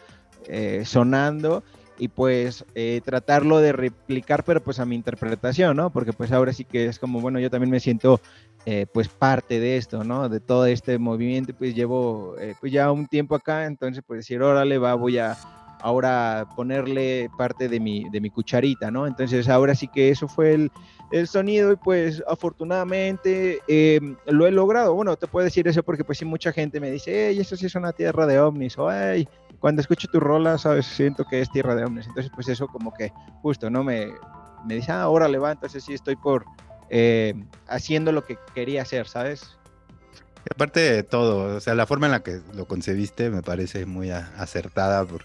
[0.46, 1.62] eh, sonando,
[1.98, 5.90] y pues eh, tratarlo de replicar, pero pues a mi interpretación, ¿no?
[5.90, 8.20] Porque pues ahora sí que es como, bueno, yo también me siento
[8.66, 10.28] eh, pues parte de esto, ¿no?
[10.28, 14.76] De todo este movimiento, pues llevo pues ya un tiempo acá, entonces pues decir, órale,
[14.76, 15.36] va, voy a
[15.80, 19.07] ahora ponerle parte de mi, de mi cucharita, ¿no?
[19.07, 20.72] Entonces ahora sí que eso fue el,
[21.11, 24.94] el sonido y pues afortunadamente em, lo he logrado.
[24.94, 27.66] Bueno, te puedo decir eso porque pues sí mucha gente me dice, hey, eso sí
[27.66, 29.28] es una tierra de ovnis o hey,
[29.61, 32.07] cuando escucho tu rola, sabes, siento que es tierra de ovnis.
[32.07, 33.84] Entonces pues eso como que justo, ¿no?
[33.84, 34.12] Me,
[34.66, 36.44] me dice, ah, ahora levanta, entonces sí estoy por
[36.90, 37.34] eh,
[37.68, 39.57] haciendo lo que quería hacer, ¿sabes?
[40.48, 44.11] aparte de todo, o sea, la forma en la que lo concebiste me parece muy
[44.11, 45.24] acertada por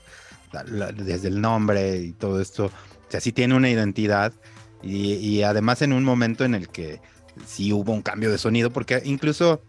[0.95, 2.65] desde el nombre y todo esto.
[2.65, 4.33] O sea, sí tiene una identidad
[4.83, 6.99] y, además en un momento en el que
[7.45, 9.61] sí hubo un cambio de sonido, porque incluso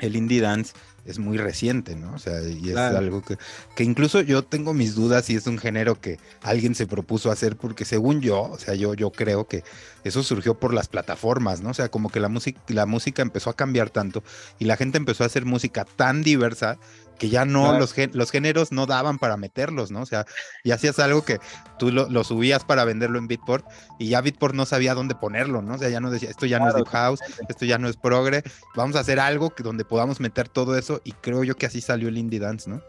[0.00, 0.74] el indie dance
[1.04, 2.12] es muy reciente, ¿no?
[2.12, 3.38] O sea, y es algo que,
[3.74, 7.56] que, incluso yo tengo mis dudas si es un género que alguien se propuso hacer,
[7.56, 9.64] porque según yo, o sea, yo, yo creo que
[10.04, 11.70] eso surgió por las plataformas, ¿no?
[11.70, 14.22] O sea, como que la música, la música empezó a cambiar tanto
[14.58, 16.78] y la gente empezó a hacer música tan diversa
[17.18, 20.02] que ya no, los, los géneros no daban para meterlos, ¿no?
[20.02, 20.24] O sea,
[20.64, 21.38] y hacías algo que
[21.78, 23.66] tú lo, subías para venderlo en Beatport
[23.98, 25.74] y ya Beatport no sabía dónde ponerlo, ¿no?
[25.74, 27.96] O sea, ya no decía, esto ya no es Deep House, esto ya no es
[27.96, 28.42] Progre,
[28.74, 31.80] vamos a hacer algo que, donde podamos meter todo eso y creo yo que así
[31.80, 32.80] salió el Indie Dance, ¿no?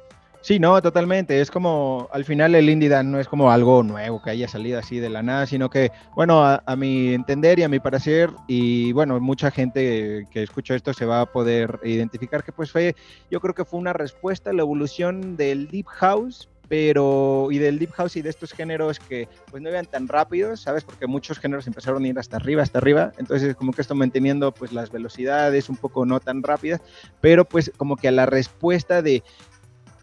[0.41, 1.41] Sí, no, totalmente.
[1.41, 4.79] Es como, al final el indie dance no es como algo nuevo que haya salido
[4.79, 8.93] así de la nada, sino que, bueno, a, mi entender y a mi parecer, y
[8.93, 12.95] bueno, mucha gente que escucha esto se va a poder identificar que pues fue,
[13.29, 17.79] yo creo que fue una respuesta a la evolución del Deep House, pero y del
[17.79, 20.85] Deep House y de estos géneros que pues no iban tan rápidos, ¿sabes?
[20.85, 24.53] Porque muchos géneros empezaron a ir hasta arriba, hasta arriba, entonces como que esto manteniendo
[24.53, 26.79] pues las velocidades un poco no tan rápidas,
[27.19, 29.23] pero pues como que a la respuesta de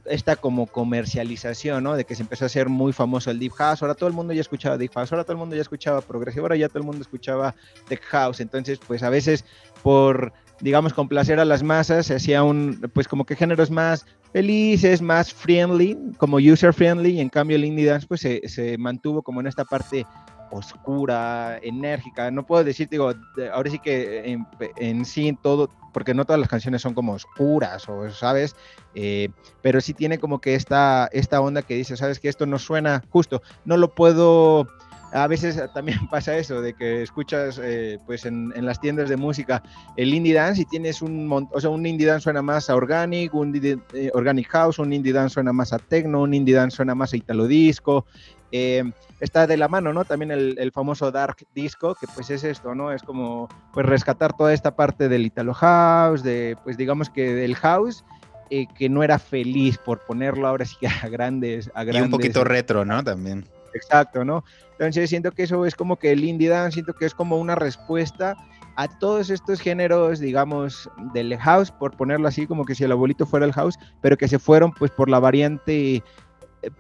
[0.09, 1.97] esta como comercialización, ¿no?
[1.97, 4.33] De que se empezó a hacer muy famoso el Deep House, ahora todo el mundo
[4.33, 6.85] ya escuchaba Deep House, ahora todo el mundo ya escuchaba Progresivo, ahora ya todo el
[6.85, 7.55] mundo escuchaba
[7.89, 9.45] Tech House, entonces pues a veces
[9.83, 15.01] por, digamos, complacer a las masas se hacía un, pues como que géneros más felices,
[15.01, 19.23] más friendly, como user friendly, y en cambio el indie dance pues se, se mantuvo
[19.23, 20.05] como en esta parte
[20.51, 22.31] oscura, enérgica.
[22.31, 23.13] No puedo decir, digo,
[23.53, 24.39] ahora sí que
[24.77, 28.57] en, sí todo, porque no todas las canciones son como oscuras, o sabes,
[28.95, 29.29] eh,
[29.63, 33.03] pero sí tiene como que esta, esta onda que dice, sabes que esto no suena
[33.11, 34.67] justo, no lo puedo.
[35.13, 39.63] A veces también pasa eso, de que escuchas eh, pues en, las tiendas de música
[39.97, 43.33] el indie dance y tienes un o sea, un indie dance suena más a organic,
[43.33, 46.77] un indie, eh, organic house, un indie dance suena más a techno, un indie dance
[46.77, 48.05] suena más a italo disco,
[48.53, 48.85] eh,
[49.21, 50.05] está de la mano, ¿no?
[50.05, 52.93] También el, el, famoso Dark Disco, que pues es esto, ¿no?
[52.93, 57.57] Es como pues rescatar toda esta parte del Italo House, de pues digamos que del
[57.57, 58.05] house,
[58.51, 62.03] eh, que no era feliz por ponerlo ahora sí a grandes, a grandes...
[62.03, 63.03] Y un poquito retro, ¿no?
[63.03, 63.45] También.
[63.75, 64.45] Exacto, ¿no?
[64.73, 67.57] Entonces siento que eso es como que el indie dance, siento que es como una
[67.57, 68.37] respuesta
[68.77, 73.27] a todos estos géneros, digamos, del house, por ponerlo así, como que si el abuelito
[73.27, 76.03] fuera el house, pero que se fueron pues por la variante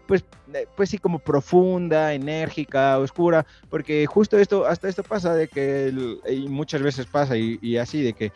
[0.06, 0.24] pues,
[0.76, 5.92] pues sí, como profunda, enérgica, oscura, porque justo esto, hasta esto pasa de que,
[6.48, 8.32] muchas veces pasa y, así, de que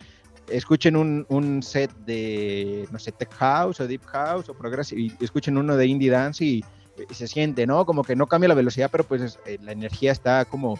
[0.47, 5.23] escuchen un, un, set de, no sé, tech house o deep house o progressive, y
[5.23, 6.63] escuchen uno de indie dance y,
[7.11, 7.85] se siente, ¿no?
[7.85, 10.77] Como que no cambia la velocidad, pero pues eh, la energía está como,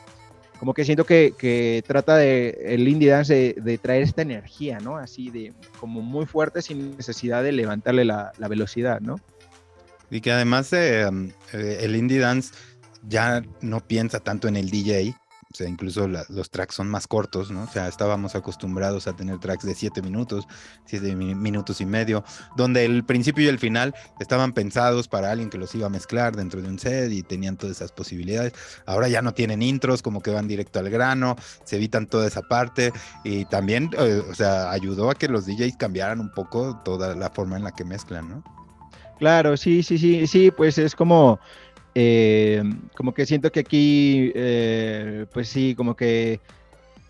[0.59, 4.80] como que siento que, que trata de, el indie dance de, de, traer esta energía,
[4.80, 4.97] ¿no?
[4.97, 9.16] Así de, como muy fuerte sin necesidad de levantarle la velocidad, ¿no?
[10.12, 11.09] Y que además eh,
[11.53, 12.53] el indie dance
[13.07, 15.16] ya no piensa tanto en el DJ,
[15.51, 17.64] o sea, incluso la, los tracks son más cortos, ¿no?
[17.64, 20.47] O sea, estábamos acostumbrados a tener tracks de 7 minutos,
[20.86, 22.24] 7 minutos y medio,
[22.55, 26.36] donde el principio y el final estaban pensados para alguien que los iba a mezclar
[26.36, 28.53] dentro de un set y tenían todas esas posibilidades.
[28.86, 31.36] Ahora ya no tienen intros, como que van directo al grano,
[31.66, 32.93] se evitan toda esa parte
[33.26, 37.30] y también, eh, o sea, ayudó a que los DJs cambiaran un poco toda la
[37.30, 38.61] forma en la que mezclan, ¿no?
[39.22, 41.40] Claro, sí, sí, sí, sí, pues es como,
[41.94, 42.64] eh,
[42.96, 46.42] como que siento que aquí, eh, pues sí, como que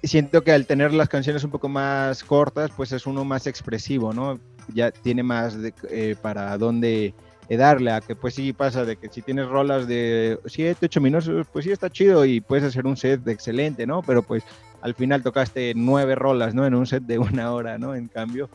[0.03, 4.13] siento que al tener las canciones un poco más cortas, pues es uno más expresivo,
[4.13, 4.41] ¿no?
[4.73, 7.15] Ya tiene más de, eh, para dónde
[7.49, 11.47] darle, a que pues sí pasa de que si tienes rolas de 7, 8 minutos,
[11.53, 14.03] pues sí está chido y puedes hacer un set de excelente, ¿no?
[14.03, 14.43] Pero pues
[14.81, 16.65] al final tocaste nueve rolas, ¿no?
[16.65, 17.95] En un set de una hora, ¿no?
[17.95, 18.49] En cambio,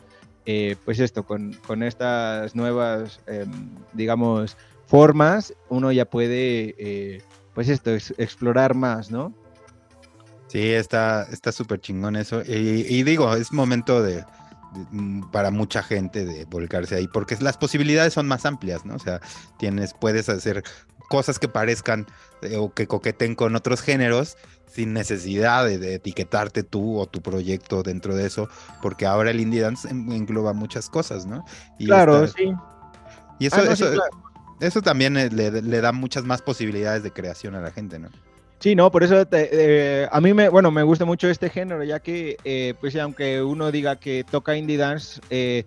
[0.49, 3.45] eh, pues esto, con, con estas nuevas, eh,
[3.91, 7.21] digamos, formas, uno ya puede, eh,
[7.53, 9.33] pues esto, es, explorar más, ¿no?
[10.47, 12.41] Sí, está súper chingón eso.
[12.43, 14.23] Y, digo, es momento de,
[14.91, 18.95] mm, para mucha gente de volcarse ahí, porque las posibilidades son más amplias, ¿no?
[18.95, 19.19] O sea,
[19.59, 20.63] tienes, puedes hacer
[21.09, 22.05] cosas que parezcan
[22.41, 24.37] eh, o que coqueten con otros géneros
[24.67, 28.49] sin necesidad de, de, etiquetarte tú o tu proyecto dentro de eso,
[28.81, 31.45] porque ahora el indie dance engloba muchas cosas, ¿no?
[31.79, 32.53] Y claro, sí.
[33.39, 34.11] Y eso, ah, no, eso, sí, claro.
[34.59, 38.09] eso también le, le, da muchas más posibilidades de creación a la gente, ¿no?
[38.59, 41.83] Sí, no, por eso te, eh, a mí me, bueno, me gusta mucho este género,
[41.83, 45.65] ya que, eh, pues aunque uno diga que toca indie dance, eh,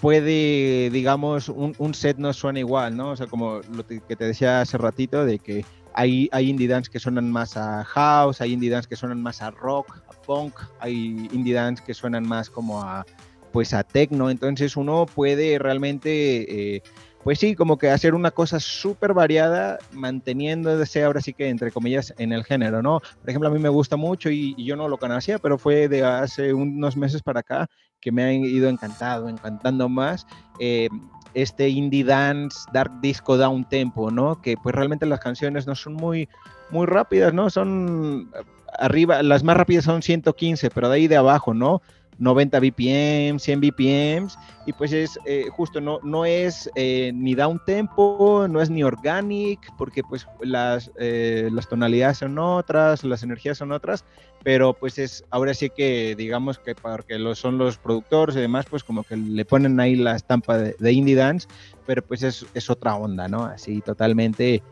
[0.00, 3.10] puede, digamos, un, set no suena igual, ¿no?
[3.10, 6.90] O sea, como lo que te decía hace ratito, de que hay, hay indie dance
[6.90, 10.54] que suenan más a house, hay indie dance que suenan más a rock, a punk,
[10.80, 13.06] hay indie dance que suenan más como a,
[13.52, 16.74] pues a techno, entonces uno puede realmente...
[16.76, 16.82] Eh,
[17.26, 22.14] pues sí, como que hacer una cosa súper variada, manteniéndose ahora sí que, entre comillas,
[22.18, 23.00] en el género, ¿no?
[23.00, 26.04] Por ejemplo, a mí me gusta mucho y, yo no lo conocía, pero fue de
[26.04, 27.66] hace unos meses para acá
[28.00, 30.24] que me han ido encantado, encantando más.
[30.60, 30.88] Eh,
[31.34, 34.40] este indie dance, dark disco down tempo, ¿no?
[34.40, 36.28] Que pues realmente las canciones no son muy,
[36.70, 37.50] muy rápidas, ¿no?
[37.50, 38.30] Son
[38.78, 41.82] arriba, las más rápidas son 115, pero de ahí de abajo, ¿no?
[42.18, 44.28] 90 BPM, 100 BPM,
[44.66, 48.82] y pues es eh, justo, no, no es eh, ni down tempo, no es ni
[48.82, 54.04] organic, porque pues las, eh, las tonalidades son otras, las energías son otras,
[54.42, 58.66] pero pues es, ahora sí que digamos que porque lo son los productores y demás,
[58.68, 61.46] pues como que le ponen ahí la estampa de, indie dance,
[61.86, 63.44] pero pues es, es, otra onda, ¿no?
[63.44, 64.62] Así totalmente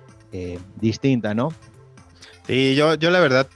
[0.80, 1.50] distinta, ¿no?
[2.48, 3.46] Sí, yo, yo la verdad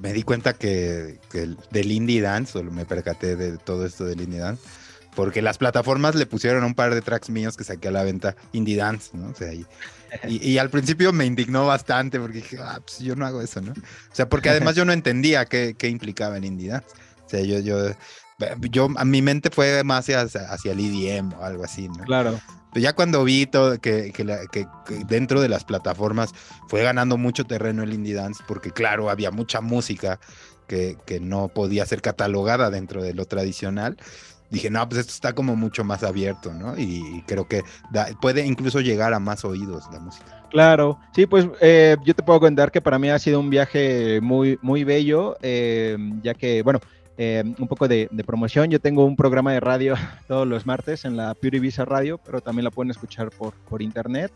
[0.00, 4.20] me di cuenta que, que, del indie dance, o me percaté de todo esto del
[4.20, 4.62] indie dance,
[5.14, 8.36] porque las plataformas le pusieron un par de tracks míos que saqué a la venta
[8.52, 9.30] indie dance, ¿no?
[9.30, 9.66] O sea, y,
[10.28, 13.72] y, al principio me indignó bastante porque dije, ah, pues yo no hago eso, ¿no?
[13.72, 16.88] O sea, porque además yo no entendía qué, qué implicaba el indie dance.
[17.24, 17.90] O sea, yo, yo
[18.70, 22.04] Yo, a mi mente fue más hacia, hacia el EDM o algo así, ¿no?
[22.04, 22.38] Claro.
[22.76, 24.66] Pero ya cuando vi todo, que, que,
[25.08, 26.34] dentro de las plataformas
[26.68, 30.20] fue ganando mucho terreno el indie dance, porque claro, había mucha música
[30.66, 33.96] que, que no podía ser catalogada dentro de lo tradicional
[34.50, 36.78] dije, no, pues esto está como mucho más abierto, ¿no?
[36.78, 37.62] Y, creo que
[38.20, 40.46] puede incluso llegar a más oídos la música.
[40.50, 44.20] Claro, sí, pues eh, yo te puedo contar que para mí ha sido un viaje
[44.20, 46.80] muy, muy bello, eh, ya que, bueno,
[47.18, 48.70] eh, un poco de, promoción.
[48.70, 49.94] Yo tengo un programa de radio
[50.28, 53.82] todos los martes en la Pure Visa Radio, pero también la pueden escuchar por, por
[53.82, 54.32] internet.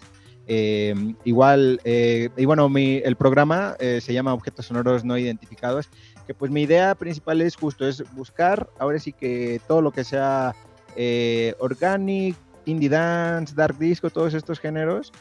[1.25, 5.89] igual, y bueno, mi, el programa se llama Objetos Sonoros No Identificados
[6.35, 10.55] pues mi idea principal es justo, es buscar, ahora sí que todo lo que sea
[10.97, 15.13] eh, organic, indie dance, dark disco, todos estos géneros,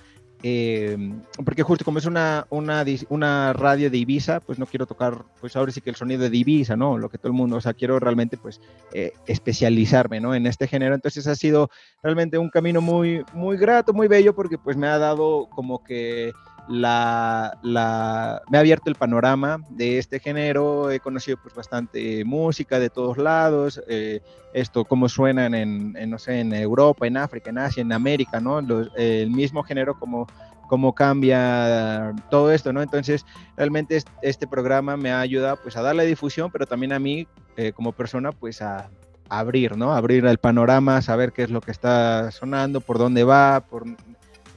[0.43, 5.25] em, porque justo como es una, una, una, radio de Ibiza, pues no quiero tocar,
[5.39, 6.97] pues ahora sí que el sonido de Ibiza, ¿no?
[6.97, 8.61] Lo que todo el mundo, o sea, quiero realmente pues
[8.93, 10.35] eh, especializarme, ¿no?
[10.35, 11.69] En este género, entonces ha sido
[12.01, 16.31] realmente un camino muy, muy grato, muy bello, porque pues me ha dado como que
[16.67, 22.79] la, la, me ha abierto el panorama de este género, he conocido pues bastante música
[22.79, 24.21] de todos lados, eh,
[24.53, 28.59] esto cómo suenan en, no sé, en Europa, en África, en Asia, en América, ¿no?
[28.59, 30.27] el mismo género como
[30.67, 32.83] cómo cambia todo esto, ¿no?
[32.83, 33.25] Entonces,
[33.57, 37.73] realmente este programa me ha ayudado pues a darle difusión, pero también a mí eh,
[37.73, 38.89] como persona pues a,
[39.29, 39.93] abrir, ¿no?
[39.93, 43.85] Abrir el panorama, saber qué es lo que está sonando, por dónde va, por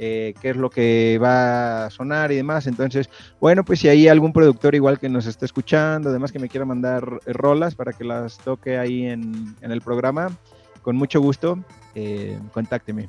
[0.05, 2.66] eh, qué es lo que va a sonar y demás.
[2.66, 3.09] Entonces,
[3.40, 6.66] bueno, pues si hay algún productor igual que nos esté escuchando, además que me quiera
[6.66, 10.36] mandar eh, rolas para que las toque ahí en, el programa,
[10.82, 11.57] con mucho gusto,
[11.94, 13.09] eh, contácteme.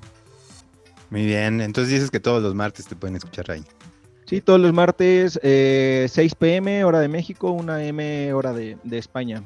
[1.09, 3.63] Muy bien, entonces dices que todos los martes te pueden escuchar ahí.
[4.25, 9.41] Sí, todos los martes, 6 pm, hora de México, 1 m, hora de, España.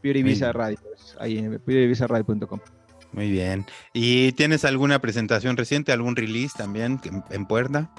[0.00, 0.22] Pure
[0.52, 0.78] Radio,
[1.18, 2.58] ahí en purevisaradio.com.
[3.12, 3.66] Muy bien.
[3.92, 7.00] ¿Y tienes alguna presentación reciente, algún release también
[7.30, 7.90] en, puerta?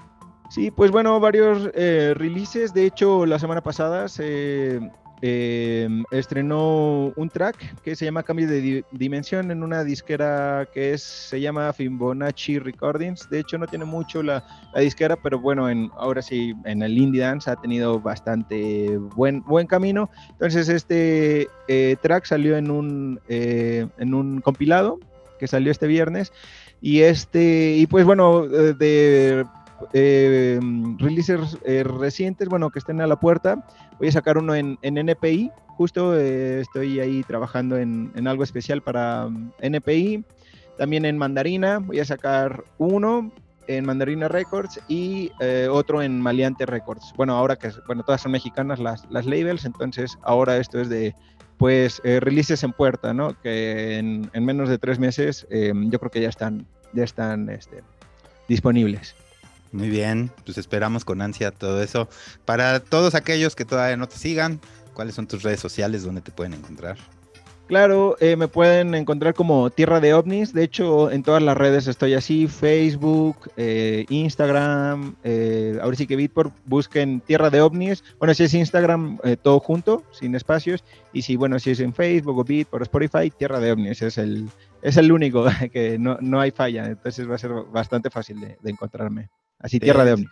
[0.49, 2.73] Sí, pues bueno, varios eh, releases.
[2.73, 4.79] De hecho, la semana pasada se
[5.21, 11.03] em, estrenó un track que se llama Cambio de Dimensión en una disquera que es,
[11.03, 13.29] se llama Fibonacci Recordings.
[13.29, 14.43] De hecho, no tiene mucho la,
[14.75, 19.67] disquera, pero bueno, en, ahora sí, en el indie dance ha tenido bastante buen, buen
[19.67, 20.09] camino.
[20.31, 24.99] Entonces, este eh, track salió en un, eh, en un compilado
[25.39, 26.31] que salió este viernes.
[26.81, 29.45] Y este, y pues bueno, eh, de
[30.99, 33.65] releases recientes, bueno, que estén a la puerta,
[34.01, 35.51] voy a sacar uno en, NPI.
[35.77, 40.25] Justo estoy ahí trabajando en, algo especial para mm, NPI.
[40.75, 43.31] También en Mandarina voy a sacar uno
[43.67, 45.31] en Mandarina Records y
[45.69, 47.13] otro en Maleante Records.
[47.15, 51.13] Bueno, ahora que bueno, todas son mexicanas las, las labels, entonces ahora esto es de
[51.57, 53.39] pues eh, releases en puerta, ¿no?
[53.39, 57.83] Que en, menos de tres meses em, yo creo que ya están, ya están este,
[58.47, 59.15] disponibles.
[59.71, 62.09] Muy bien, pues esperamos con ansia todo eso.
[62.45, 64.59] Para todos aquellos que todavía no te sigan,
[64.93, 66.97] ¿cuáles son tus redes sociales donde te pueden encontrar?
[67.71, 70.51] Claro, eh, me pueden encontrar como Tierra de OVNIs.
[70.51, 75.15] De hecho, en todas las redes estoy así: Facebook, eh, Instagram.
[75.23, 78.03] Eh, ahora sí que Bitport, busquen Tierra de OVNIs.
[78.19, 80.83] Bueno, si es Instagram, todo junto, sin espacios.
[81.13, 84.49] Y si, bueno, si es en Facebook o Bitport, Spotify, Tierra de OVNIs es el,
[84.81, 86.87] es el único que no, no hay falla.
[86.87, 89.29] Entonces va a ser bastante fácil de, encontrarme.
[89.63, 90.29] Así, Tierra de OVNIs.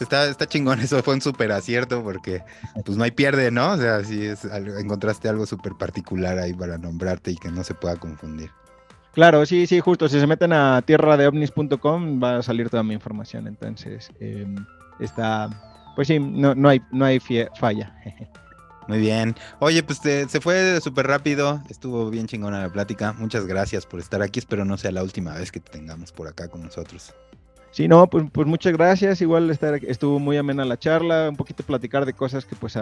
[0.00, 2.42] Está, está chingón, eso fue un súper acierto porque
[2.86, 3.72] pues no hay pierde, ¿no?
[3.72, 7.74] O sea, si es, encontraste algo súper particular ahí para nombrarte y que no se
[7.74, 8.50] pueda confundir.
[9.12, 10.08] Claro, sí, sí, justo.
[10.08, 13.46] Si se meten a tierradeovnis.com va a salir toda mi información.
[13.46, 14.54] Entonces, em,
[15.00, 15.50] está,
[15.96, 17.20] pues sí, no, no hay, no hay
[17.58, 17.94] falla.
[18.88, 19.36] Muy bien.
[19.58, 21.62] Oye, pues se fue súper rápido.
[21.68, 23.12] Estuvo bien chingona la plática.
[23.12, 24.38] Muchas gracias por estar aquí.
[24.38, 27.14] Espero no sea la última vez que te tengamos por acá con nosotros.
[27.72, 29.20] Sí, no, pues, pues muchas gracias.
[29.20, 32.76] Igual estar, estuvo muy amena la charla, un poquito platicar de cosas que pues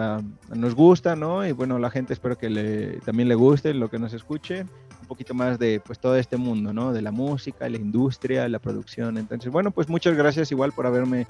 [0.53, 1.45] nos gustan, ¿no?
[1.45, 5.07] Y bueno, la gente espero que le, también le guste lo que nos escuche, un
[5.07, 6.91] poquito más de pues todo este mundo, ¿no?
[6.91, 9.19] De la música, la industria, la producción.
[9.19, 11.27] Entonces, bueno, pues muchas gracias igual por haberme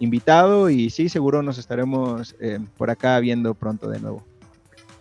[0.00, 4.24] invitado y sí, seguro nos estaremos eh, por acá viendo pronto de nuevo.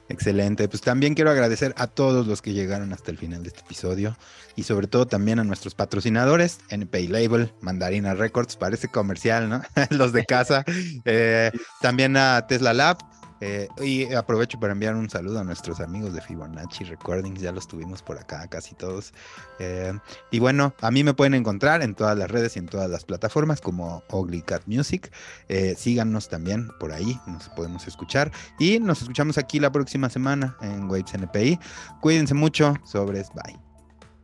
[0.07, 0.67] Excelente.
[0.67, 4.15] Pues también quiero agradecer a todos los que llegaron hasta el final de este episodio
[4.55, 9.61] y sobre todo también a nuestros patrocinadores, NPay Label, Mandarina Records, parece comercial, ¿no?
[9.89, 10.63] los de casa.
[11.05, 11.51] Eh,
[11.81, 12.97] también a Tesla Lab,
[13.41, 17.67] Eh, y aprovecho para enviar un saludo a nuestros amigos de Fibonacci Recordings, ya los
[17.67, 19.13] tuvimos por acá casi todos.
[19.59, 19.93] Eh,
[20.31, 23.03] y bueno, a mí me pueden encontrar en todas las redes y en todas las
[23.03, 25.11] plataformas como Ugly Cat Music.
[25.49, 28.31] Eh, síganos también por ahí, nos podemos escuchar.
[28.59, 31.59] Y nos escuchamos aquí la próxima semana en Waves NPI.
[32.01, 33.59] Cuídense mucho, sobres, bye.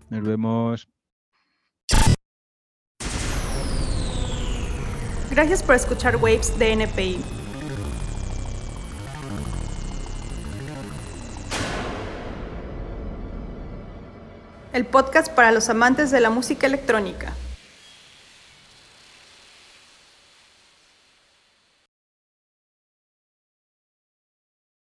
[0.10, 0.88] Nos vemos.
[5.32, 7.41] Gracias por escuchar Waves de NPI.
[14.74, 17.34] El podcast para los amantes de la música electrónica.